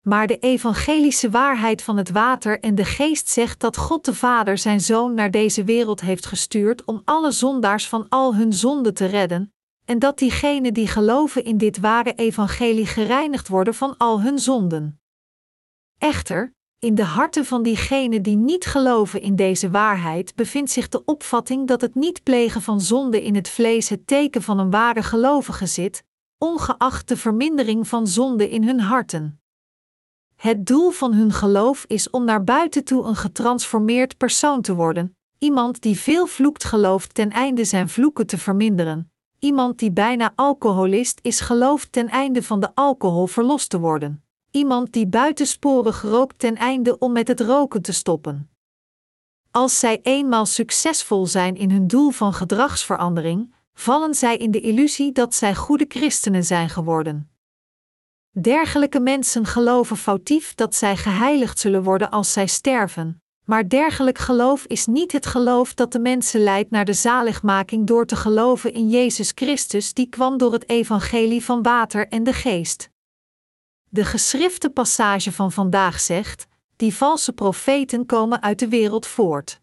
Maar 0.00 0.26
de 0.26 0.38
evangelische 0.38 1.30
waarheid 1.30 1.82
van 1.82 1.96
het 1.96 2.10
water 2.10 2.60
en 2.60 2.74
de 2.74 2.84
geest 2.84 3.28
zegt 3.28 3.60
dat 3.60 3.76
God 3.76 4.04
de 4.04 4.14
Vader 4.14 4.58
zijn 4.58 4.80
Zoon 4.80 5.14
naar 5.14 5.30
deze 5.30 5.64
wereld 5.64 6.00
heeft 6.00 6.26
gestuurd 6.26 6.84
om 6.84 7.02
alle 7.04 7.30
zondaars 7.30 7.88
van 7.88 8.08
al 8.08 8.34
hun 8.34 8.52
zonden 8.52 8.94
te 8.94 9.06
redden, 9.06 9.54
en 9.86 9.98
dat 9.98 10.18
diegenen 10.18 10.74
die 10.74 10.86
geloven 10.86 11.44
in 11.44 11.58
dit 11.58 11.78
ware 11.78 12.14
evangelie 12.14 12.86
gereinigd 12.86 13.48
worden 13.48 13.74
van 13.74 13.96
al 13.96 14.20
hun 14.20 14.38
zonden. 14.38 15.00
Echter, 15.98 16.54
in 16.78 16.94
de 16.94 17.04
harten 17.04 17.44
van 17.44 17.62
diegenen 17.62 18.22
die 18.22 18.36
niet 18.36 18.66
geloven 18.66 19.20
in 19.20 19.36
deze 19.36 19.70
waarheid 19.70 20.34
bevindt 20.34 20.70
zich 20.70 20.88
de 20.88 21.04
opvatting 21.04 21.66
dat 21.66 21.80
het 21.80 21.94
niet 21.94 22.22
plegen 22.22 22.62
van 22.62 22.80
zonde 22.80 23.24
in 23.24 23.34
het 23.34 23.48
vlees 23.48 23.88
het 23.88 24.06
teken 24.06 24.42
van 24.42 24.58
een 24.58 24.70
ware 24.70 25.02
gelovige 25.02 25.66
zit, 25.66 26.04
ongeacht 26.38 27.08
de 27.08 27.16
vermindering 27.16 27.88
van 27.88 28.06
zonde 28.06 28.50
in 28.50 28.64
hun 28.64 28.80
harten. 28.80 29.40
Het 30.36 30.66
doel 30.66 30.90
van 30.90 31.14
hun 31.14 31.32
geloof 31.32 31.84
is 31.86 32.10
om 32.10 32.24
naar 32.24 32.44
buiten 32.44 32.84
toe 32.84 33.04
een 33.04 33.16
getransformeerd 33.16 34.16
persoon 34.16 34.62
te 34.62 34.74
worden, 34.74 35.16
iemand 35.38 35.80
die 35.80 35.98
veel 35.98 36.26
vloekt 36.26 36.64
gelooft 36.64 37.14
ten 37.14 37.30
einde 37.30 37.64
zijn 37.64 37.88
vloeken 37.88 38.26
te 38.26 38.38
verminderen, 38.38 39.10
iemand 39.38 39.78
die 39.78 39.92
bijna 39.92 40.32
alcoholist 40.34 41.18
is 41.22 41.40
gelooft 41.40 41.92
ten 41.92 42.08
einde 42.08 42.42
van 42.42 42.60
de 42.60 42.74
alcohol 42.74 43.26
verlost 43.26 43.70
te 43.70 43.78
worden 43.78 44.20
iemand 44.56 44.92
die 44.92 45.06
buitensporig 45.06 46.02
rookt 46.02 46.38
ten 46.38 46.56
einde 46.56 46.98
om 46.98 47.12
met 47.12 47.28
het 47.28 47.40
roken 47.40 47.82
te 47.82 47.92
stoppen. 47.92 48.50
Als 49.50 49.78
zij 49.78 50.00
eenmaal 50.02 50.46
succesvol 50.46 51.26
zijn 51.26 51.56
in 51.56 51.70
hun 51.70 51.86
doel 51.86 52.10
van 52.10 52.32
gedragsverandering, 52.32 53.54
vallen 53.74 54.14
zij 54.14 54.36
in 54.36 54.50
de 54.50 54.60
illusie 54.60 55.12
dat 55.12 55.34
zij 55.34 55.54
goede 55.54 55.84
christenen 55.88 56.44
zijn 56.44 56.68
geworden. 56.68 57.30
Dergelijke 58.30 59.00
mensen 59.00 59.46
geloven 59.46 59.96
foutief 59.96 60.54
dat 60.54 60.74
zij 60.74 60.96
geheiligd 60.96 61.58
zullen 61.58 61.82
worden 61.82 62.10
als 62.10 62.32
zij 62.32 62.46
sterven, 62.46 63.22
maar 63.46 63.68
dergelijk 63.68 64.18
geloof 64.18 64.64
is 64.64 64.86
niet 64.86 65.12
het 65.12 65.26
geloof 65.26 65.74
dat 65.74 65.92
de 65.92 65.98
mensen 65.98 66.40
leidt 66.40 66.70
naar 66.70 66.84
de 66.84 66.92
zaligmaking 66.92 67.86
door 67.86 68.06
te 68.06 68.16
geloven 68.16 68.72
in 68.72 68.88
Jezus 68.88 69.32
Christus, 69.34 69.94
die 69.94 70.08
kwam 70.08 70.38
door 70.38 70.52
het 70.52 70.68
evangelie 70.68 71.44
van 71.44 71.62
water 71.62 72.08
en 72.08 72.24
de 72.24 72.32
geest. 72.32 72.90
De 73.88 74.04
geschrifte 74.04 74.70
passage 74.70 75.32
van 75.32 75.52
vandaag 75.52 76.00
zegt: 76.00 76.46
die 76.76 76.94
valse 76.94 77.32
profeten 77.32 78.06
komen 78.06 78.42
uit 78.42 78.58
de 78.58 78.68
wereld 78.68 79.06
voort. 79.06 79.60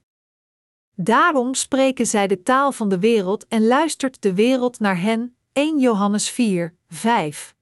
Daarom 0.95 1.53
spreken 1.53 2.05
zij 2.05 2.27
de 2.27 2.43
taal 2.43 2.71
van 2.71 2.89
de 2.89 2.99
wereld 2.99 3.47
en 3.47 3.67
luistert 3.67 4.21
de 4.21 4.33
wereld 4.33 4.79
naar 4.79 5.01
hen. 5.01 5.37
1 5.53 5.79
Johannes 5.79 6.29
4, 6.29 6.75
5. 6.87 7.55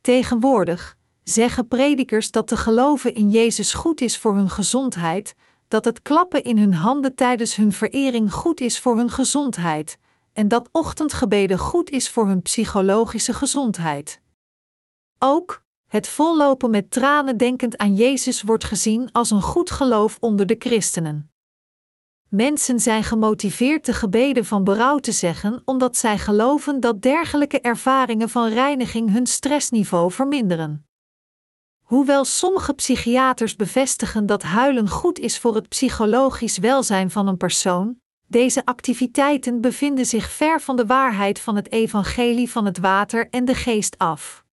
Tegenwoordig 0.00 0.96
zeggen 1.24 1.68
predikers 1.68 2.30
dat 2.30 2.46
te 2.46 2.56
geloven 2.56 3.14
in 3.14 3.30
Jezus 3.30 3.74
goed 3.74 4.00
is 4.00 4.18
voor 4.18 4.34
hun 4.34 4.50
gezondheid, 4.50 5.34
dat 5.68 5.84
het 5.84 6.02
klappen 6.02 6.44
in 6.44 6.58
hun 6.58 6.74
handen 6.74 7.14
tijdens 7.14 7.56
hun 7.56 7.72
verering 7.72 8.32
goed 8.32 8.60
is 8.60 8.80
voor 8.80 8.96
hun 8.96 9.10
gezondheid, 9.10 9.98
en 10.32 10.48
dat 10.48 10.68
ochtendgebeden 10.72 11.58
goed 11.58 11.90
is 11.90 12.10
voor 12.10 12.26
hun 12.26 12.42
psychologische 12.42 13.34
gezondheid. 13.34 14.20
Ook 15.18 15.62
het 15.88 16.08
vollopen 16.08 16.70
met 16.70 16.90
tranen 16.90 17.36
denkend 17.36 17.76
aan 17.76 17.94
Jezus 17.94 18.42
wordt 18.42 18.64
gezien 18.64 19.12
als 19.12 19.30
een 19.30 19.42
goed 19.42 19.70
geloof 19.70 20.16
onder 20.20 20.46
de 20.46 20.56
christenen. 20.58 21.32
Mensen 22.28 22.80
zijn 22.80 23.04
gemotiveerd 23.04 23.84
de 23.84 23.92
gebeden 23.92 24.44
van 24.44 24.64
berouw 24.64 24.98
te 24.98 25.12
zeggen 25.12 25.62
omdat 25.64 25.96
zij 25.96 26.18
geloven 26.18 26.80
dat 26.80 27.02
dergelijke 27.02 27.60
ervaringen 27.60 28.28
van 28.28 28.48
reiniging 28.48 29.12
hun 29.12 29.26
stressniveau 29.26 30.12
verminderen. 30.12 30.86
Hoewel 31.84 32.24
sommige 32.24 32.72
psychiaters 32.72 33.56
bevestigen 33.56 34.26
dat 34.26 34.42
huilen 34.42 34.88
goed 34.88 35.18
is 35.18 35.38
voor 35.38 35.54
het 35.54 35.68
psychologisch 35.68 36.58
welzijn 36.58 37.10
van 37.10 37.26
een 37.26 37.36
persoon, 37.36 38.00
deze 38.26 38.64
activiteiten 38.64 39.60
bevinden 39.60 40.06
zich 40.06 40.30
ver 40.30 40.60
van 40.60 40.76
de 40.76 40.86
waarheid 40.86 41.40
van 41.40 41.56
het 41.56 41.72
evangelie 41.72 42.50
van 42.50 42.64
het 42.64 42.78
water 42.78 43.28
en 43.30 43.44
de 43.44 43.54
geest 43.54 43.98
af. 43.98 44.44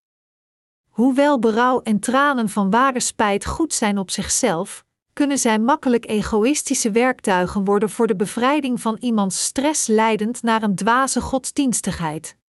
Hoewel 0.89 1.39
berouw 1.39 1.81
en 1.81 1.99
tranen 1.99 2.49
van 2.49 2.69
ware 2.69 2.99
spijt 2.99 3.45
goed 3.45 3.73
zijn 3.73 3.97
op 3.97 4.11
zichzelf, 4.11 4.85
kunnen 5.13 5.37
zij 5.37 5.59
makkelijk 5.59 6.09
egoïstische 6.09 6.91
werktuigen 6.91 7.65
worden 7.65 7.89
voor 7.89 8.07
de 8.07 8.15
bevrijding 8.15 8.81
van 8.81 8.97
iemands 8.99 9.43
stress 9.43 9.87
leidend 9.87 10.41
naar 10.41 10.63
een 10.63 10.75
dwaze 10.75 11.21
godsdienstigheid. 11.21 12.39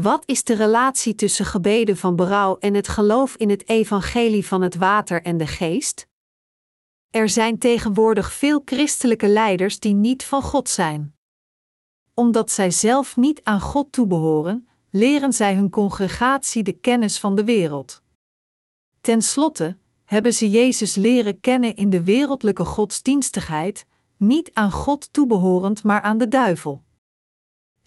Wat 0.00 0.22
is 0.26 0.44
de 0.44 0.54
relatie 0.54 1.14
tussen 1.14 1.44
gebeden 1.44 1.96
van 1.96 2.16
berouw 2.16 2.56
en 2.58 2.74
het 2.74 2.88
geloof 2.88 3.36
in 3.36 3.50
het 3.50 3.68
evangelie 3.68 4.46
van 4.46 4.62
het 4.62 4.74
water 4.74 5.22
en 5.22 5.36
de 5.36 5.46
geest? 5.46 6.06
Er 7.10 7.28
zijn 7.28 7.58
tegenwoordig 7.58 8.32
veel 8.32 8.62
christelijke 8.64 9.28
leiders 9.28 9.80
die 9.80 9.94
niet 9.94 10.24
van 10.24 10.42
God 10.42 10.68
zijn. 10.68 11.14
Omdat 12.14 12.50
zij 12.50 12.70
zelf 12.70 13.16
niet 13.16 13.40
aan 13.44 13.60
God 13.60 13.92
toebehoren, 13.92 14.68
leren 14.90 15.32
zij 15.32 15.54
hun 15.54 15.70
congregatie 15.70 16.62
de 16.62 16.72
kennis 16.72 17.18
van 17.18 17.34
de 17.34 17.44
wereld. 17.44 18.02
Ten 19.00 19.22
slotte 19.22 19.76
hebben 20.04 20.34
ze 20.34 20.50
Jezus 20.50 20.94
leren 20.94 21.40
kennen 21.40 21.76
in 21.76 21.90
de 21.90 22.04
wereldlijke 22.04 22.64
godsdienstigheid, 22.64 23.86
niet 24.16 24.50
aan 24.52 24.72
God 24.72 25.12
toebehorend, 25.12 25.82
maar 25.82 26.00
aan 26.00 26.18
de 26.18 26.28
duivel. 26.28 26.86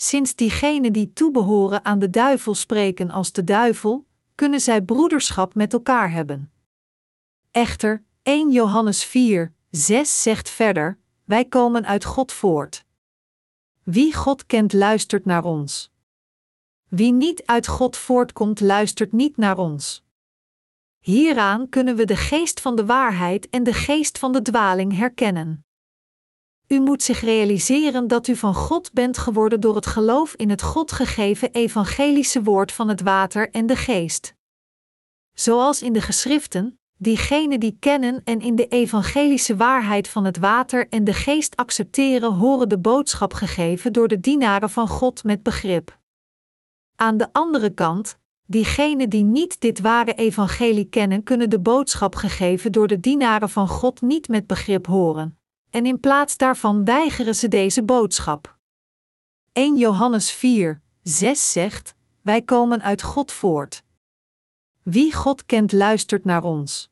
Sinds 0.01 0.35
diegenen 0.35 0.93
die 0.93 1.13
toebehoren 1.13 1.85
aan 1.85 1.99
de 1.99 2.09
duivel 2.09 2.55
spreken 2.55 3.11
als 3.11 3.31
de 3.31 3.43
duivel, 3.43 4.05
kunnen 4.35 4.61
zij 4.61 4.81
broederschap 4.81 5.55
met 5.55 5.73
elkaar 5.73 6.11
hebben. 6.11 6.51
Echter, 7.51 8.03
1 8.23 8.51
Johannes 8.51 9.03
4, 9.03 9.53
6 9.69 10.21
zegt 10.21 10.49
verder: 10.49 10.97
Wij 11.23 11.45
komen 11.45 11.85
uit 11.85 12.05
God 12.05 12.31
voort. 12.31 12.85
Wie 13.83 14.15
God 14.15 14.45
kent, 14.45 14.73
luistert 14.73 15.25
naar 15.25 15.43
ons. 15.43 15.91
Wie 16.87 17.11
niet 17.11 17.45
uit 17.45 17.67
God 17.67 17.97
voortkomt, 17.97 18.59
luistert 18.59 19.11
niet 19.11 19.37
naar 19.37 19.57
ons. 19.57 20.03
Hieraan 20.99 21.69
kunnen 21.69 21.95
we 21.95 22.05
de 22.05 22.17
geest 22.17 22.61
van 22.61 22.75
de 22.75 22.85
waarheid 22.85 23.49
en 23.49 23.63
de 23.63 23.73
geest 23.73 24.17
van 24.17 24.31
de 24.31 24.41
dwaling 24.41 24.95
herkennen. 24.95 25.65
U 26.71 26.79
moet 26.79 27.03
zich 27.03 27.19
realiseren 27.21 28.07
dat 28.07 28.27
u 28.27 28.35
van 28.35 28.53
God 28.53 28.93
bent 28.93 29.17
geworden 29.17 29.59
door 29.59 29.75
het 29.75 29.85
geloof 29.85 30.33
in 30.33 30.49
het 30.49 30.61
God 30.61 30.91
gegeven 30.91 31.51
evangelische 31.51 32.43
woord 32.43 32.71
van 32.71 32.87
het 32.89 33.01
water 33.01 33.49
en 33.49 33.65
de 33.65 33.75
geest. 33.75 34.35
Zoals 35.33 35.81
in 35.81 35.93
de 35.93 36.01
geschriften, 36.01 36.79
diegenen 36.97 37.59
die 37.59 37.77
kennen 37.79 38.21
en 38.23 38.39
in 38.41 38.55
de 38.55 38.67
evangelische 38.67 39.55
waarheid 39.55 40.07
van 40.07 40.25
het 40.25 40.37
water 40.37 40.87
en 40.89 41.03
de 41.03 41.13
geest 41.13 41.55
accepteren, 41.55 42.33
horen 42.33 42.69
de 42.69 42.79
boodschap 42.79 43.33
gegeven 43.33 43.93
door 43.93 44.07
de 44.07 44.19
dienaren 44.19 44.69
van 44.69 44.87
God 44.87 45.23
met 45.23 45.43
begrip. 45.43 45.99
Aan 46.95 47.17
de 47.17 47.27
andere 47.31 47.73
kant, 47.73 48.17
diegenen 48.45 49.09
die 49.09 49.23
niet 49.23 49.59
dit 49.59 49.79
ware 49.79 50.13
evangelie 50.13 50.85
kennen, 50.85 51.23
kunnen 51.23 51.49
de 51.49 51.59
boodschap 51.59 52.15
gegeven 52.15 52.71
door 52.71 52.87
de 52.87 52.99
dienaren 52.99 53.49
van 53.49 53.67
God 53.67 54.01
niet 54.01 54.27
met 54.27 54.47
begrip 54.47 54.87
horen, 54.87 55.40
en 55.71 55.85
in 55.85 55.99
plaats 55.99 56.37
daarvan 56.37 56.85
weigeren 56.85 57.35
ze 57.35 57.47
deze 57.47 57.83
boodschap. 57.83 58.57
1 59.51 59.77
Johannes 59.77 60.31
4, 60.31 60.81
6 61.01 61.51
zegt: 61.51 61.95
Wij 62.21 62.41
komen 62.41 62.81
uit 62.81 63.01
God 63.01 63.31
voort. 63.31 63.83
Wie 64.83 65.13
God 65.13 65.45
kent, 65.45 65.71
luistert 65.71 66.25
naar 66.25 66.43
ons. 66.43 66.89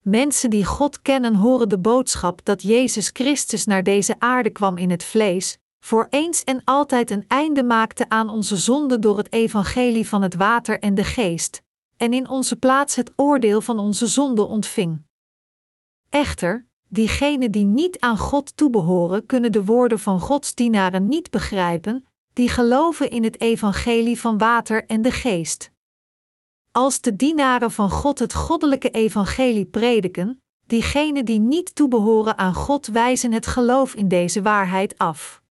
Mensen 0.00 0.50
die 0.50 0.64
God 0.64 1.02
kennen 1.02 1.34
horen 1.34 1.68
de 1.68 1.78
boodschap 1.78 2.44
dat 2.44 2.62
Jezus 2.62 3.10
Christus 3.12 3.64
naar 3.64 3.82
deze 3.82 4.14
aarde 4.18 4.50
kwam 4.50 4.76
in 4.76 4.90
het 4.90 5.04
vlees, 5.04 5.58
voor 5.80 6.06
eens 6.10 6.44
en 6.44 6.64
altijd 6.64 7.10
een 7.10 7.24
einde 7.28 7.64
maakte 7.64 8.08
aan 8.08 8.28
onze 8.28 8.56
zonde 8.56 8.98
door 8.98 9.16
het 9.16 9.32
evangelie 9.32 10.08
van 10.08 10.22
het 10.22 10.34
water 10.34 10.80
en 10.80 10.94
de 10.94 11.04
geest, 11.04 11.62
en 11.96 12.12
in 12.12 12.28
onze 12.28 12.56
plaats 12.56 12.94
het 12.94 13.12
oordeel 13.16 13.60
van 13.60 13.78
onze 13.78 14.06
zonde 14.06 14.42
ontving. 14.42 15.02
Echter, 16.08 16.65
diegenen 16.88 17.50
die 17.50 17.64
niet 17.64 18.00
aan 18.00 18.18
God 18.18 18.56
toebehoren, 18.56 19.26
kunnen 19.26 19.52
de 19.52 19.64
woorden 19.64 19.98
van 19.98 20.20
Gods 20.20 20.54
dienaren 20.54 21.08
niet 21.08 21.30
begrijpen, 21.30 22.06
die 22.32 22.48
geloven 22.48 23.10
in 23.10 23.24
het 23.24 23.40
evangelie 23.40 24.20
van 24.20 24.38
water 24.38 24.86
en 24.86 25.02
de 25.02 25.10
geest. 25.10 25.70
Als 26.72 27.00
de 27.00 27.16
dienaren 27.16 27.70
van 27.70 27.90
God 27.90 28.18
het 28.18 28.34
goddelijke 28.34 28.90
evangelie 28.90 29.66
prediken, 29.66 30.42
diegenen 30.66 31.24
die 31.24 31.40
niet 31.40 31.74
toebehoren 31.74 32.38
aan 32.38 32.54
God 32.54 32.86
wijzen 32.86 33.32
het 33.32 33.46
geloof 33.46 33.94
in 33.94 34.08
deze 34.08 34.42
waarheid 34.42 34.98
af. 34.98 35.42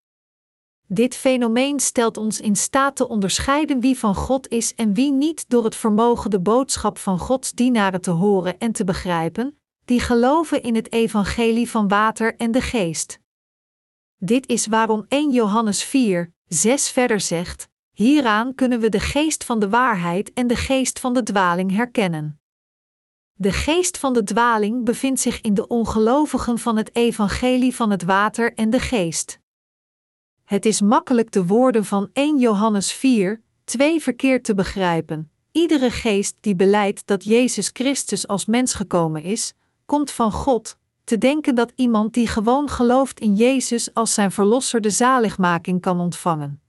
Dit 0.86 1.14
fenomeen 1.14 1.80
stelt 1.80 2.16
ons 2.16 2.40
in 2.40 2.56
staat 2.56 2.96
te 2.96 3.08
onderscheiden 3.08 3.80
wie 3.80 3.98
van 3.98 4.14
God 4.14 4.48
is 4.48 4.74
en 4.74 4.94
wie 4.94 5.12
niet 5.12 5.44
door 5.48 5.64
het 5.64 5.76
vermogen 5.76 6.30
de 6.30 6.40
boodschap 6.40 6.98
van 6.98 7.18
Gods 7.18 7.52
dienaren 7.52 8.00
te 8.00 8.10
horen 8.10 8.58
en 8.58 8.72
te 8.72 8.84
begrijpen, 8.84 9.58
die 9.84 10.00
geloven 10.00 10.62
in 10.62 10.74
het 10.74 10.92
evangelie 10.92 11.70
van 11.70 11.88
water 11.88 12.36
en 12.36 12.50
de 12.50 12.60
geest. 12.60 13.18
Dit 14.16 14.48
is 14.48 14.66
waarom 14.66 15.04
1 15.08 15.30
Johannes 15.30 15.84
4, 15.84 16.32
6 16.46 16.90
verder 16.90 17.20
zegt: 17.20 17.68
Hieraan 17.92 18.54
kunnen 18.54 18.80
we 18.80 18.88
de 18.88 19.00
geest 19.00 19.44
van 19.44 19.58
de 19.58 19.68
waarheid 19.68 20.32
en 20.32 20.46
de 20.46 20.56
geest 20.56 21.00
van 21.00 21.14
de 21.14 21.22
dwaling 21.22 21.70
herkennen. 21.70 22.40
De 23.32 23.52
geest 23.52 23.98
van 23.98 24.12
de 24.12 24.22
dwaling 24.22 24.84
bevindt 24.84 25.20
zich 25.20 25.40
in 25.40 25.54
de 25.54 25.66
ongelovigen 25.66 26.58
van 26.58 26.76
het 26.76 26.94
evangelie 26.94 27.74
van 27.74 27.90
het 27.90 28.02
water 28.02 28.54
en 28.54 28.70
de 28.70 28.80
geest. 28.80 29.38
Het 30.44 30.66
is 30.66 30.80
makkelijk 30.80 31.32
de 31.32 31.46
woorden 31.46 31.84
van 31.84 32.10
1 32.12 32.38
Johannes 32.38 32.92
4, 32.92 33.42
2 33.64 34.00
verkeerd 34.00 34.44
te 34.44 34.54
begrijpen. 34.54 35.30
Iedere 35.52 35.90
geest 35.90 36.36
die 36.40 36.56
beleidt 36.56 37.06
dat 37.06 37.24
Jezus 37.24 37.70
Christus 37.72 38.26
als 38.26 38.46
mens 38.46 38.74
gekomen 38.74 39.22
is, 39.22 39.54
komt 39.86 40.10
van 40.10 40.32
God, 40.32 40.78
te 41.04 41.18
denken 41.18 41.54
dat 41.54 41.72
iemand 41.74 42.14
die 42.14 42.26
gewoon 42.26 42.68
gelooft 42.68 43.20
in 43.20 43.34
Jezus 43.34 43.94
als 43.94 44.14
zijn 44.14 44.32
verlosser 44.32 44.80
de 44.80 44.90
zaligmaking 44.90 45.80
kan 45.80 46.00
ontvangen. 46.00 46.62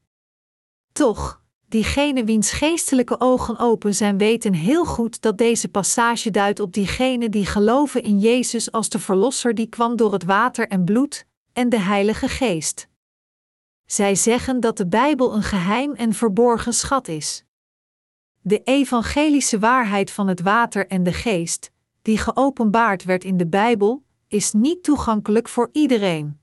Toch, 0.91 1.41
diegene 1.67 2.23
wiens 2.23 2.51
geestelijke 2.51 3.19
ogen 3.19 3.57
open 3.57 3.95
zijn, 3.95 4.17
weten 4.17 4.53
heel 4.53 4.85
goed 4.85 5.21
dat 5.21 5.37
deze 5.37 5.67
passage 5.67 6.31
duidt 6.31 6.59
op 6.59 6.73
diegenen 6.73 7.31
die 7.31 7.45
geloven 7.45 8.03
in 8.03 8.19
Jezus 8.19 8.71
als 8.71 8.89
de 8.89 8.99
verlosser 8.99 9.55
die 9.55 9.67
kwam 9.67 9.95
door 9.95 10.13
het 10.13 10.23
water 10.23 10.67
en 10.67 10.83
bloed 10.83 11.25
en 11.53 11.69
de 11.69 11.79
Heilige 11.79 12.27
Geest. 12.27 12.87
Zij 13.85 14.15
zeggen 14.15 14.59
dat 14.59 14.77
de 14.77 14.87
Bijbel 14.87 15.35
een 15.35 15.43
geheim 15.43 15.93
en 15.93 16.13
verborgen 16.13 16.73
schat 16.73 17.07
is. 17.07 17.43
De 18.41 18.61
evangelische 18.63 19.59
waarheid 19.59 20.11
van 20.11 20.27
het 20.27 20.41
water 20.41 20.87
en 20.87 21.03
de 21.03 21.13
geest, 21.13 21.71
die 22.05 22.17
geopenbaard 22.17 23.03
werd 23.03 23.23
in 23.23 23.37
de 23.37 23.47
Bijbel, 23.47 24.03
is 24.27 24.51
niet 24.51 24.83
toegankelijk 24.83 25.47
voor 25.47 25.69
iedereen. 25.71 26.39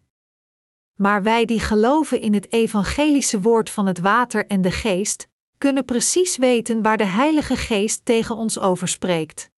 Maar 0.95 1.23
wij 1.23 1.45
die 1.45 1.61
geloven 1.61 2.21
in 2.21 2.35
het 2.35 2.53
evangelische 2.53 3.41
woord 3.41 3.71
van 3.71 3.87
het 3.87 3.99
water 3.99 4.47
en 4.47 4.61
de 4.61 4.71
geest, 4.71 5.29
kunnen 5.59 5.85
precies 5.85 6.37
weten 6.37 6.83
waar 6.83 6.97
de 6.97 7.05
Heilige 7.05 7.57
Geest 7.57 8.05
tegen 8.05 8.37
ons 8.37 8.59
over 8.59 8.89
spreekt. 8.89 9.51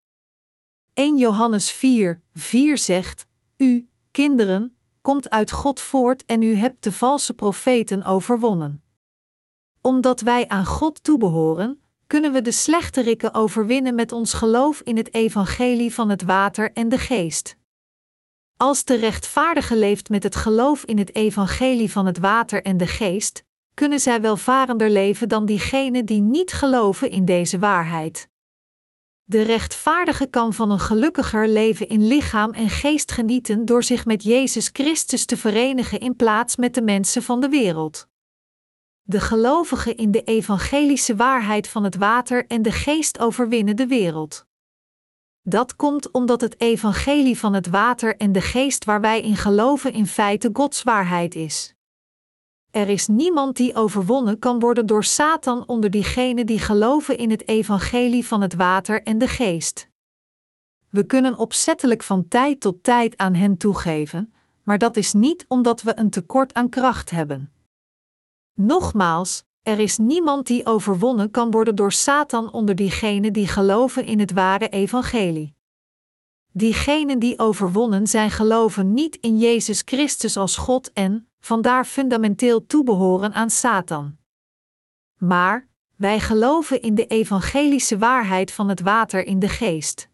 1 0.92 1.16
Johannes 1.16 1.70
4, 1.70 2.22
4 2.32 2.78
zegt: 2.78 3.26
U, 3.56 3.88
kinderen, 4.10 4.76
komt 5.00 5.30
uit 5.30 5.50
God 5.50 5.80
voort 5.80 6.24
en 6.24 6.42
u 6.42 6.54
hebt 6.54 6.84
de 6.84 6.92
valse 6.92 7.34
profeten 7.34 8.02
overwonnen. 8.02 8.82
Omdat 9.80 10.20
wij 10.20 10.48
aan 10.48 10.66
God 10.66 11.02
toebehoren, 11.04 11.83
kunnen 12.06 12.32
we 12.32 12.42
de 12.42 12.52
slechterikken 12.52 13.34
overwinnen 13.34 13.94
met 13.94 14.12
ons 14.12 14.32
geloof 14.32 14.80
in 14.80 14.96
het 14.96 15.14
evangelie 15.14 15.94
van 15.94 16.08
het 16.08 16.22
water 16.22 16.72
en 16.72 16.88
de 16.88 16.98
geest. 16.98 17.56
Als 18.56 18.84
de 18.84 18.94
rechtvaardige 18.94 19.76
leeft 19.76 20.08
met 20.08 20.22
het 20.22 20.36
geloof 20.36 20.84
in 20.84 20.98
het 20.98 21.14
evangelie 21.14 21.90
van 21.90 22.06
het 22.06 22.18
water 22.18 22.62
en 22.62 22.76
de 22.76 22.86
geest, 22.86 23.44
kunnen 23.74 24.00
zij 24.00 24.20
welvarender 24.20 24.90
leven 24.90 25.28
dan 25.28 25.46
diegenen 25.46 26.06
die 26.06 26.20
niet 26.20 26.52
geloven 26.52 27.10
in 27.10 27.24
deze 27.24 27.58
waarheid. 27.58 28.28
De 29.24 29.42
rechtvaardige 29.42 30.26
kan 30.26 30.52
van 30.52 30.70
een 30.70 30.80
gelukkiger 30.80 31.48
leven 31.48 31.88
in 31.88 32.06
lichaam 32.06 32.52
en 32.52 32.70
geest 32.70 33.12
genieten 33.12 33.64
door 33.64 33.82
zich 33.82 34.04
met 34.04 34.22
Jezus 34.22 34.70
Christus 34.72 35.24
te 35.24 35.36
verenigen 35.36 36.00
in 36.00 36.16
plaats 36.16 36.56
met 36.56 36.74
de 36.74 36.82
mensen 36.82 37.22
van 37.22 37.40
de 37.40 37.48
wereld. 37.48 38.08
De 39.06 39.20
gelovigen 39.20 39.96
in 39.96 40.10
de 40.10 40.22
evangelische 40.22 41.16
waarheid 41.16 41.68
van 41.68 41.84
het 41.84 41.96
water 41.96 42.46
en 42.46 42.62
de 42.62 42.72
geest 42.72 43.18
overwinnen 43.18 43.76
de 43.76 43.86
wereld. 43.86 44.46
Dat 45.42 45.76
komt 45.76 46.10
omdat 46.10 46.40
het 46.40 46.60
evangelie 46.60 47.38
van 47.38 47.52
het 47.54 47.66
water 47.66 48.16
en 48.16 48.32
de 48.32 48.40
geest 48.40 48.84
waar 48.84 49.00
wij 49.00 49.20
in 49.20 49.36
geloven 49.36 49.92
in 49.92 50.06
feite 50.06 50.50
Gods 50.52 50.82
waarheid 50.82 51.34
is. 51.34 51.74
Er 52.70 52.88
is 52.88 53.06
niemand 53.06 53.56
die 53.56 53.74
overwonnen 53.74 54.38
kan 54.38 54.58
worden 54.60 54.86
door 54.86 55.04
Satan 55.04 55.66
onder 55.66 55.90
diegenen 55.90 56.46
die 56.46 56.58
geloven 56.58 57.18
in 57.18 57.30
het 57.30 57.48
evangelie 57.48 58.26
van 58.26 58.40
het 58.40 58.54
water 58.54 59.02
en 59.02 59.18
de 59.18 59.28
geest. 59.28 59.88
We 60.90 61.06
kunnen 61.06 61.38
opzettelijk 61.38 62.02
van 62.02 62.28
tijd 62.28 62.60
tot 62.60 62.82
tijd 62.82 63.16
aan 63.16 63.34
hen 63.34 63.56
toegeven, 63.56 64.34
maar 64.62 64.78
dat 64.78 64.96
is 64.96 65.12
niet 65.12 65.44
omdat 65.48 65.82
we 65.82 65.98
een 65.98 66.10
tekort 66.10 66.54
aan 66.54 66.68
kracht 66.68 67.10
hebben. 67.10 67.53
Nogmaals, 68.54 69.44
er 69.62 69.78
is 69.78 69.98
niemand 69.98 70.46
die 70.46 70.66
overwonnen 70.66 71.30
kan 71.30 71.50
worden 71.50 71.74
door 71.74 71.92
Satan 71.92 72.52
onder 72.52 72.74
diegenen 72.74 73.32
die 73.32 73.48
geloven 73.48 74.04
in 74.04 74.18
het 74.18 74.32
ware 74.32 74.68
evangelie. 74.68 75.54
Diegenen 76.52 77.18
die 77.18 77.38
overwonnen 77.38 78.06
zijn 78.06 78.30
geloven 78.30 78.94
niet 78.94 79.16
in 79.16 79.38
Jezus 79.38 79.82
Christus 79.84 80.36
als 80.36 80.56
God 80.56 80.92
en, 80.92 81.28
vandaar 81.40 81.84
fundamenteel 81.84 82.66
toebehoren 82.66 83.32
aan 83.32 83.50
Satan. 83.50 84.16
Maar, 85.18 85.68
wij 85.96 86.20
geloven 86.20 86.82
in 86.82 86.94
de 86.94 87.06
evangelische 87.06 87.98
waarheid 87.98 88.52
van 88.52 88.68
het 88.68 88.80
water 88.80 89.26
in 89.26 89.38
de 89.38 89.48
geest. 89.48 90.08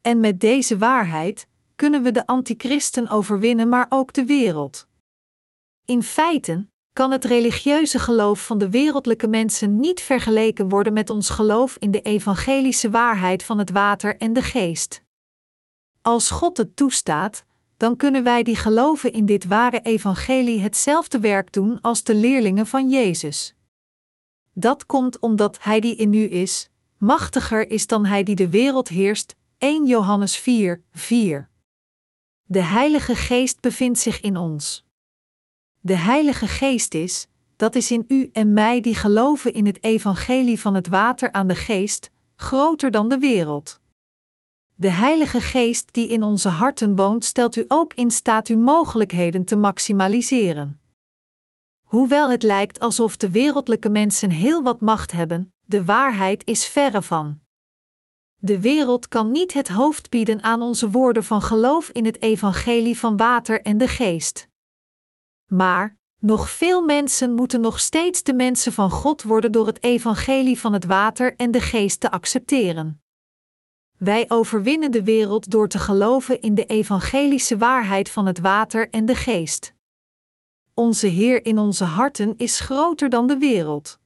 En 0.00 0.20
met 0.20 0.40
deze 0.40 0.78
waarheid 0.78 1.48
kunnen 1.74 2.02
we 2.02 2.10
de 2.10 2.26
antichristen 2.26 3.08
overwinnen, 3.08 3.68
maar 3.68 3.86
ook 3.88 4.12
de 4.12 4.24
wereld. 4.24 4.86
In 5.84 6.02
feite 6.02 6.66
kan 6.96 7.10
het 7.10 7.24
religieuze 7.24 7.98
geloof 7.98 8.46
van 8.46 8.58
de 8.58 8.70
wereldlijke 8.70 9.26
mensen 9.28 9.80
niet 9.80 10.00
vergeleken 10.00 10.68
worden 10.68 10.92
met 10.92 11.10
ons 11.10 11.28
geloof 11.28 11.76
in 11.78 11.90
de 11.90 12.00
evangelische 12.00 12.90
waarheid 12.90 13.42
van 13.42 13.58
het 13.58 13.70
water 13.70 14.16
en 14.16 14.32
de 14.32 14.42
geest. 14.42 15.02
Als 16.02 16.30
God 16.30 16.56
het 16.56 16.76
toestaat, 16.76 17.44
dan 17.76 17.96
kunnen 17.96 18.22
wij 18.22 18.42
die 18.42 18.56
geloven 18.56 19.12
in 19.12 19.26
dit 19.26 19.44
ware 19.44 19.80
evangelie 19.80 20.60
hetzelfde 20.60 21.20
werk 21.20 21.52
doen 21.52 21.80
als 21.80 22.02
de 22.02 22.14
leerlingen 22.14 22.66
van 22.66 22.90
Jezus. 22.90 23.54
Dat 24.52 24.86
komt 24.86 25.18
omdat 25.18 25.58
Hij 25.60 25.80
die 25.80 25.96
in 25.96 26.12
u 26.12 26.30
is, 26.32 26.70
machtiger 26.98 27.70
is 27.70 27.86
dan 27.86 28.04
Hij 28.04 28.22
die 28.22 28.36
de 28.36 28.48
wereld 28.48 28.88
heerst. 28.88 29.34
1 29.58 29.86
Johannes 29.86 30.36
4, 30.36 30.82
4. 30.92 31.48
De 32.44 32.62
Heilige 32.62 33.14
Geest 33.14 33.60
bevindt 33.60 33.98
zich 33.98 34.20
in 34.20 34.36
ons. 34.36 34.85
De 35.86 35.96
Heilige 35.96 36.46
Geest 36.46 36.94
is, 36.94 37.26
dat 37.56 37.74
is 37.74 37.90
in 37.90 38.04
u 38.08 38.30
en 38.32 38.52
mij 38.52 38.80
die 38.80 38.94
geloven 38.94 39.52
in 39.52 39.66
het 39.66 39.84
evangelie 39.84 40.60
van 40.60 40.74
het 40.74 40.88
water 40.88 41.32
aan 41.32 41.46
de 41.46 41.54
geest, 41.54 42.10
groter 42.36 42.90
dan 42.90 43.08
de 43.08 43.18
wereld. 43.18 43.80
De 44.74 44.90
Heilige 44.90 45.40
Geest 45.40 45.92
die 45.92 46.08
in 46.08 46.22
onze 46.22 46.48
harten 46.48 46.96
woont, 46.96 47.24
stelt 47.24 47.56
u 47.56 47.64
ook 47.68 47.94
in 47.94 48.10
staat 48.10 48.48
uw 48.48 48.58
mogelijkheden 48.58 49.44
te 49.44 49.56
maximaliseren. 49.56 50.80
Hoewel 51.82 52.30
het 52.30 52.42
lijkt 52.42 52.80
alsof 52.80 53.16
de 53.16 53.30
wereldlijke 53.30 53.88
mensen 53.88 54.30
heel 54.30 54.62
wat 54.62 54.80
macht 54.80 55.12
hebben, 55.12 55.52
de 55.64 55.84
waarheid 55.84 56.46
is 56.46 56.66
verre 56.66 57.02
van. 57.02 57.40
De 58.36 58.60
wereld 58.60 59.08
kan 59.08 59.30
niet 59.30 59.52
het 59.52 59.68
hoofd 59.68 60.10
bieden 60.10 60.42
aan 60.42 60.62
onze 60.62 60.90
woorden 60.90 61.24
van 61.24 61.42
geloof 61.42 61.88
in 61.88 62.04
het 62.04 62.22
evangelie 62.22 62.98
van 62.98 63.16
water 63.16 63.62
en 63.62 63.78
de 63.78 63.88
geest. 63.88 64.48
Maar, 65.46 65.96
nog 66.18 66.50
veel 66.50 66.82
mensen 66.82 67.34
moeten 67.34 67.60
nog 67.60 67.80
steeds 67.80 68.22
de 68.22 68.34
mensen 68.34 68.72
van 68.72 68.90
God 68.90 69.22
worden 69.22 69.52
door 69.52 69.66
het 69.66 69.82
evangelie 69.82 70.58
van 70.58 70.72
het 70.72 70.84
water 70.84 71.36
en 71.36 71.50
de 71.50 71.60
geest 71.60 72.00
te 72.00 72.10
accepteren. 72.10 73.02
Wij 73.98 74.24
overwinnen 74.28 74.90
de 74.90 75.04
wereld 75.04 75.50
door 75.50 75.68
te 75.68 75.78
geloven 75.78 76.40
in 76.40 76.54
de 76.54 76.66
evangelische 76.66 77.56
waarheid 77.56 78.10
van 78.10 78.26
het 78.26 78.38
water 78.38 78.90
en 78.90 79.06
de 79.06 79.14
geest. 79.14 79.74
Onze 80.74 81.06
Heer 81.06 81.44
in 81.44 81.58
onze 81.58 81.84
harten 81.84 82.34
is 82.36 82.60
groter 82.60 83.08
dan 83.08 83.26
de 83.26 83.38
wereld. 83.38 83.98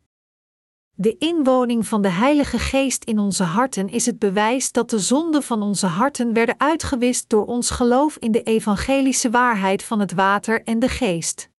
De 1.00 1.16
inwoning 1.18 1.86
van 1.86 2.02
de 2.02 2.08
Heilige 2.08 2.58
Geest 2.58 3.04
in 3.04 3.18
onze 3.18 3.42
harten 3.42 3.88
is 3.88 4.06
het 4.06 4.18
bewijs 4.18 4.72
dat 4.72 4.90
de 4.90 4.98
zonden 4.98 5.42
van 5.42 5.62
onze 5.62 5.86
harten 5.86 6.32
werden 6.32 6.60
uitgewist 6.60 7.28
door 7.28 7.46
ons 7.46 7.70
geloof 7.70 8.16
in 8.16 8.32
de 8.32 8.42
evangelische 8.42 9.30
waarheid 9.30 9.82
van 9.82 10.00
het 10.00 10.12
water 10.12 10.62
en 10.62 10.78
de 10.78 10.88
geest. 10.88 11.50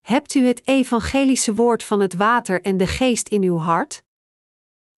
Hebt 0.00 0.34
u 0.34 0.46
het 0.46 0.66
evangelische 0.66 1.54
woord 1.54 1.82
van 1.82 2.00
het 2.00 2.14
water 2.14 2.62
en 2.62 2.76
de 2.76 2.86
geest 2.86 3.28
in 3.28 3.42
uw 3.42 3.56
hart? 3.56 4.04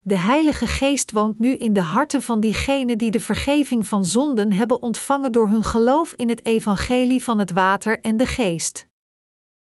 De 0.01 0.19
Heilige 0.19 0.67
Geest 0.67 1.13
woont 1.13 1.39
nu 1.39 1.57
in 1.57 1.73
de 1.73 1.83
harten 1.83 2.23
van 2.23 2.41
diegenen 2.41 2.99
die 2.99 3.11
de 3.11 3.21
vergeving 3.21 3.87
van 3.87 4.05
zonden 4.05 4.53
hebben 4.53 4.83
ontvangen 4.83 5.33
door 5.33 5.49
hun 5.49 5.65
geloof 5.65 6.13
in 6.13 6.29
het 6.29 6.45
evangelie 6.45 7.23
van 7.25 7.39
het 7.39 7.51
water 7.51 8.01
en 8.01 8.17
de 8.17 8.27
geest. 8.27 8.89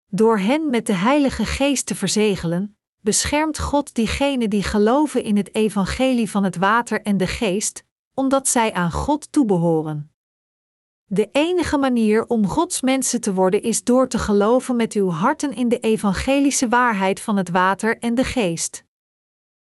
Door 0.08 0.40
hen 0.40 0.70
met 0.70 0.86
de 0.86 0.94
Heilige 0.94 1.46
Geest 1.46 1.86
te 1.86 1.96
verzegelen, 1.96 2.77
beschermt 3.08 3.60
God 3.60 3.94
diegenen 3.94 4.50
die 4.50 4.64
geloven 4.64 5.24
in 5.24 5.38
het 5.38 5.56
evangelie 5.56 6.30
van 6.30 6.44
het 6.44 6.56
water 6.56 7.02
en 7.02 7.18
de 7.18 7.28
geest, 7.28 7.84
omdat 8.14 8.48
zij 8.48 8.74
aan 8.74 8.92
God 8.92 9.32
toebehoren. 9.32 10.12
De 11.06 11.30
enige 11.32 11.78
manier 11.78 12.26
om 12.26 12.48
Gods 12.48 12.82
mensen 12.82 13.22
te 13.22 13.34
worden 13.34 13.62
is 13.62 13.84
door 13.84 14.08
te 14.08 14.20
geloven 14.20 14.76
met 14.76 14.94
uw 14.94 15.10
harten 15.10 15.56
in 15.56 15.70
de 15.70 15.80
evangelische 15.80 16.68
waarheid 16.68 17.20
van 17.20 17.38
het 17.38 17.50
water 17.50 17.98
en 17.98 18.16
de 18.16 18.24
geest. 18.24 18.84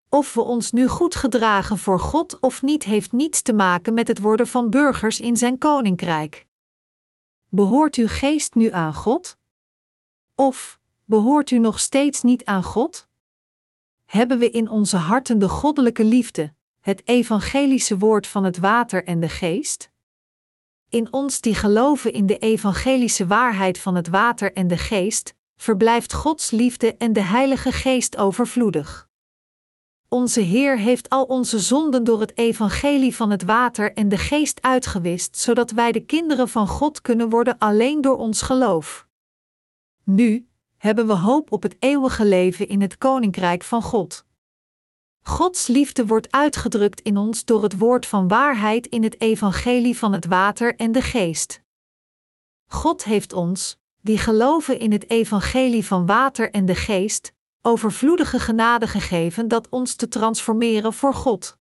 Of 0.08 0.34
we 0.34 0.40
ons 0.40 0.72
nu 0.72 0.88
goed 0.88 1.14
gedragen 1.14 1.78
voor 1.78 2.00
God 2.00 2.40
of 2.40 2.62
niet, 2.62 2.84
heeft 2.84 3.12
niets 3.12 3.42
te 3.42 3.52
maken 3.52 3.94
met 3.94 4.08
het 4.08 4.20
worden 4.20 4.46
van 4.46 4.70
burgers 4.70 5.20
in 5.20 5.36
zijn 5.36 5.58
koninkrijk. 5.58 6.46
Behoort 7.48 7.96
uw 7.96 8.08
geest 8.08 8.54
nu 8.54 8.70
aan 8.70 8.94
God? 8.94 9.36
Of 10.34 10.80
behoort 11.04 11.50
u 11.50 11.58
nog 11.58 11.80
steeds 11.80 12.22
niet 12.22 12.44
aan 12.44 12.62
God? 12.62 13.10
Hebben 14.12 14.38
we 14.38 14.50
in 14.50 14.68
onze 14.68 14.96
harten 14.96 15.38
de 15.38 15.48
goddelijke 15.48 16.04
liefde, 16.04 16.54
het 16.80 17.08
evangelische 17.08 17.98
woord 17.98 18.26
van 18.26 18.44
het 18.44 18.58
water 18.58 19.04
en 19.04 19.20
de 19.20 19.28
geest? 19.28 19.90
In 20.88 21.12
ons 21.12 21.40
die 21.40 21.54
geloven 21.54 22.12
in 22.12 22.26
de 22.26 22.38
evangelische 22.38 23.26
waarheid 23.26 23.78
van 23.78 23.94
het 23.94 24.08
water 24.08 24.52
en 24.52 24.68
de 24.68 24.78
geest, 24.78 25.34
verblijft 25.56 26.12
Gods 26.12 26.50
liefde 26.50 26.96
en 26.96 27.12
de 27.12 27.20
Heilige 27.20 27.72
Geest 27.72 28.16
overvloedig. 28.16 29.08
Onze 30.08 30.40
Heer 30.40 30.78
heeft 30.78 31.08
al 31.08 31.24
onze 31.24 31.58
zonden 31.58 32.04
door 32.04 32.20
het 32.20 32.36
evangelie 32.36 33.16
van 33.16 33.30
het 33.30 33.42
water 33.42 33.92
en 33.92 34.08
de 34.08 34.18
geest 34.18 34.62
uitgewist, 34.62 35.36
zodat 35.36 35.70
wij 35.70 35.92
de 35.92 36.04
kinderen 36.04 36.48
van 36.48 36.68
God 36.68 37.00
kunnen 37.00 37.28
worden 37.28 37.58
alleen 37.58 38.00
door 38.00 38.16
ons 38.16 38.42
geloof. 38.42 39.06
Nu 40.04 40.46
hebben 40.82 41.06
we 41.06 41.12
hoop 41.12 41.52
op 41.52 41.62
het 41.62 41.76
eeuwige 41.78 42.24
leven 42.24 42.68
in 42.68 42.80
het 42.80 42.98
koninkrijk 42.98 43.62
van 43.62 43.82
God. 43.82 44.24
Gods 45.22 45.66
liefde 45.66 46.06
wordt 46.06 46.30
uitgedrukt 46.32 47.00
in 47.00 47.16
ons 47.16 47.44
door 47.44 47.62
het 47.62 47.78
woord 47.78 48.06
van 48.06 48.28
waarheid 48.28 48.86
in 48.86 49.02
het 49.02 49.20
evangelie 49.20 49.98
van 49.98 50.12
het 50.12 50.26
water 50.26 50.76
en 50.76 50.92
de 50.92 51.02
geest. 51.02 51.62
God 52.66 53.04
heeft 53.04 53.32
ons, 53.32 53.78
die 54.00 54.18
geloven 54.18 54.78
in 54.78 54.92
het 54.92 55.10
evangelie 55.10 55.86
van 55.86 56.06
water 56.06 56.50
en 56.50 56.66
de 56.66 56.74
geest, 56.74 57.32
overvloedige 57.60 58.38
genade 58.38 58.86
gegeven 58.86 59.48
dat 59.48 59.68
ons 59.68 59.94
te 59.94 60.08
transformeren 60.08 60.92
voor 60.92 61.14
God. 61.14 61.58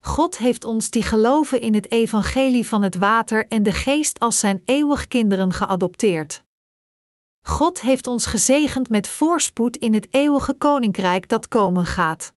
God 0.00 0.38
heeft 0.38 0.64
ons 0.64 0.90
die 0.90 1.02
geloven 1.02 1.60
in 1.60 1.74
het 1.74 1.90
evangelie 1.90 2.66
van 2.66 2.82
het 2.82 2.94
water 2.94 3.46
en 3.46 3.62
de 3.62 3.72
geest 3.72 4.18
als 4.18 4.38
zijn 4.38 4.62
eeuwig 4.64 5.06
kinderen 5.06 5.52
geadopteerd. 5.52 6.46
God 7.48 7.80
heeft 7.80 8.06
ons 8.06 8.26
gezegend 8.26 8.88
met 8.88 9.08
voorspoed 9.08 9.76
in 9.76 9.94
het 9.94 10.08
eeuwige 10.10 10.54
koninkrijk 10.54 11.28
dat 11.28 11.48
komen 11.48 11.86
gaat. 11.86 12.32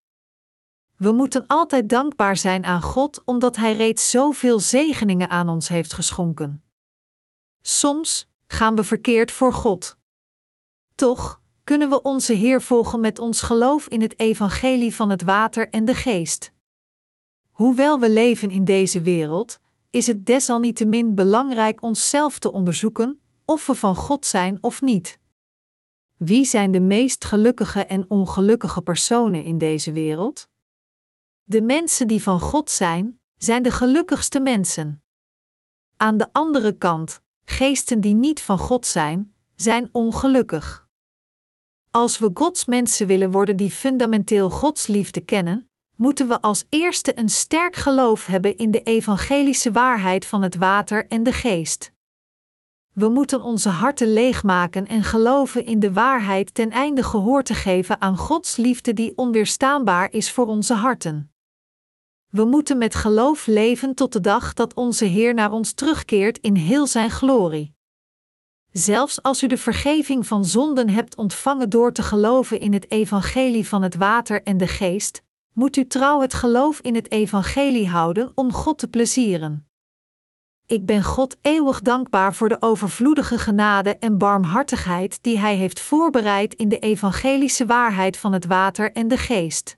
We 0.97 1.11
moeten 1.11 1.47
altijd 1.47 1.89
dankbaar 1.89 2.37
zijn 2.37 2.65
aan 2.65 2.81
God 2.81 3.21
omdat 3.25 3.55
Hij 3.55 3.75
reeds 3.75 4.09
zoveel 4.09 4.59
zegeningen 4.59 5.29
aan 5.29 5.49
ons 5.49 5.67
heeft 5.67 5.93
geschonken. 5.93 6.63
Soms 7.61 8.29
gaan 8.47 8.75
we 8.75 8.83
verkeerd 8.83 9.31
voor 9.31 9.53
God. 9.53 9.97
Toch 10.95 11.41
kunnen 11.63 11.89
we 11.89 12.01
onze 12.01 12.33
Heer 12.33 12.61
volgen 12.61 12.99
met 12.99 13.19
ons 13.19 13.41
geloof 13.41 13.87
in 13.87 14.01
het 14.01 14.19
evangelie 14.19 14.95
van 14.95 15.09
het 15.09 15.21
water 15.21 15.69
en 15.69 15.85
de 15.85 15.95
geest. 15.95 16.51
Hoewel 17.51 17.99
we 17.99 18.09
leven 18.09 18.49
in 18.49 18.65
deze 18.65 19.01
wereld, 19.01 19.59
is 19.89 20.07
het 20.07 20.25
desalniettemin 20.25 21.15
belangrijk 21.15 21.81
onszelf 21.81 22.39
te 22.39 22.51
onderzoeken 22.51 23.20
of 23.51 23.65
we 23.65 23.75
van 23.75 23.95
God 23.95 24.25
zijn 24.25 24.57
of 24.61 24.81
niet. 24.81 25.19
Wie 26.17 26.45
zijn 26.45 26.71
de 26.71 26.79
meest 26.79 27.25
gelukkige 27.25 27.85
en 27.85 28.05
ongelukkige 28.09 28.81
personen 28.81 29.43
in 29.43 29.57
deze 29.57 29.91
wereld? 29.91 30.49
De 31.43 31.61
mensen 31.61 32.07
die 32.07 32.23
van 32.23 32.39
God 32.39 32.69
zijn, 32.69 33.19
zijn 33.37 33.63
de 33.63 33.71
gelukkigste 33.71 34.39
mensen. 34.39 35.03
Aan 35.97 36.17
de 36.17 36.27
andere 36.31 36.77
kant, 36.77 37.21
geesten 37.45 38.01
die 38.01 38.13
niet 38.13 38.41
van 38.41 38.57
God 38.57 38.85
zijn, 38.85 39.33
zijn 39.55 39.89
ongelukkig. 39.91 40.87
Als 41.89 42.19
we 42.19 42.31
Gods 42.33 42.65
mensen 42.65 43.07
willen 43.07 43.31
worden 43.31 43.57
die 43.57 43.71
fundamenteel 43.71 44.49
Gods 44.49 44.87
liefde 44.87 45.21
kennen, 45.21 45.69
moeten 45.95 46.27
we 46.27 46.41
als 46.41 46.65
eerste 46.69 47.19
een 47.19 47.29
sterk 47.29 47.75
geloof 47.75 48.25
hebben 48.25 48.57
in 48.57 48.71
de 48.71 48.83
evangelische 48.83 49.71
waarheid 49.71 50.25
van 50.25 50.41
het 50.41 50.55
water 50.55 51.07
en 51.07 51.23
de 51.23 51.33
geest. 51.33 51.91
We 52.93 53.09
moeten 53.09 53.41
onze 53.41 53.69
harten 53.69 54.13
leegmaken 54.13 54.87
en 54.87 55.03
geloven 55.03 55.65
in 55.65 55.79
de 55.79 55.93
waarheid 55.93 56.53
ten 56.53 56.69
einde 56.69 57.03
gehoor 57.03 57.43
te 57.43 57.53
geven 57.53 58.01
aan 58.01 58.17
Gods 58.17 58.55
liefde 58.55 58.93
die 58.93 59.13
onweerstaanbaar 59.15 60.11
is 60.11 60.31
voor 60.31 60.47
onze 60.47 60.73
harten. 60.73 61.33
We 62.29 62.45
moeten 62.45 62.77
met 62.77 62.95
geloof 62.95 63.47
leven 63.47 63.95
tot 63.95 64.13
de 64.13 64.21
dag 64.21 64.53
dat 64.53 64.73
onze 64.73 65.05
Heer 65.05 65.33
naar 65.33 65.51
ons 65.51 65.73
terugkeert 65.73 66.37
in 66.37 66.55
heel 66.55 66.87
Zijn 66.87 67.09
glorie. 67.09 67.75
Zelfs 68.71 69.21
als 69.21 69.43
u 69.43 69.47
de 69.47 69.57
vergeving 69.57 70.27
van 70.27 70.45
zonden 70.45 70.89
hebt 70.89 71.15
ontvangen 71.15 71.69
door 71.69 71.91
te 71.91 72.03
geloven 72.03 72.59
in 72.59 72.73
het 72.73 72.91
evangelie 72.91 73.67
van 73.67 73.81
het 73.81 73.95
water 73.95 74.43
en 74.43 74.57
de 74.57 74.67
geest, 74.67 75.21
moet 75.53 75.77
u 75.77 75.87
trouw 75.87 76.21
het 76.21 76.33
geloof 76.33 76.79
in 76.79 76.95
het 76.95 77.11
evangelie 77.11 77.87
houden 77.87 78.31
om 78.35 78.53
God 78.53 78.77
te 78.77 78.87
plezieren. 78.87 79.70
Ik 80.71 80.85
ben 80.85 81.03
God 81.03 81.37
eeuwig 81.41 81.81
dankbaar 81.81 82.35
voor 82.35 82.49
de 82.49 82.61
overvloedige 82.61 83.37
genade 83.37 83.97
en 83.97 84.17
barmhartigheid 84.17 85.23
die 85.23 85.39
Hij 85.39 85.55
heeft 85.55 85.79
voorbereid 85.79 86.53
in 86.53 86.69
de 86.69 86.79
evangelische 86.79 87.65
waarheid 87.65 88.17
van 88.17 88.33
het 88.33 88.45
water 88.45 88.91
en 88.91 89.07
de 89.07 89.17
geest. 89.17 89.77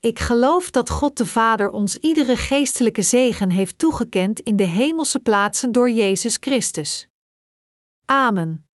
Ik 0.00 0.18
geloof 0.18 0.70
dat 0.70 0.90
God 0.90 1.16
de 1.16 1.26
Vader 1.26 1.70
ons 1.70 1.98
iedere 1.98 2.36
geestelijke 2.36 3.02
zegen 3.02 3.50
heeft 3.50 3.78
toegekend 3.78 4.40
in 4.40 4.56
de 4.56 4.66
hemelse 4.66 5.20
plaatsen 5.20 5.72
door 5.72 5.90
Jezus 5.90 6.36
Christus. 6.40 7.08
Amen. 8.04 8.68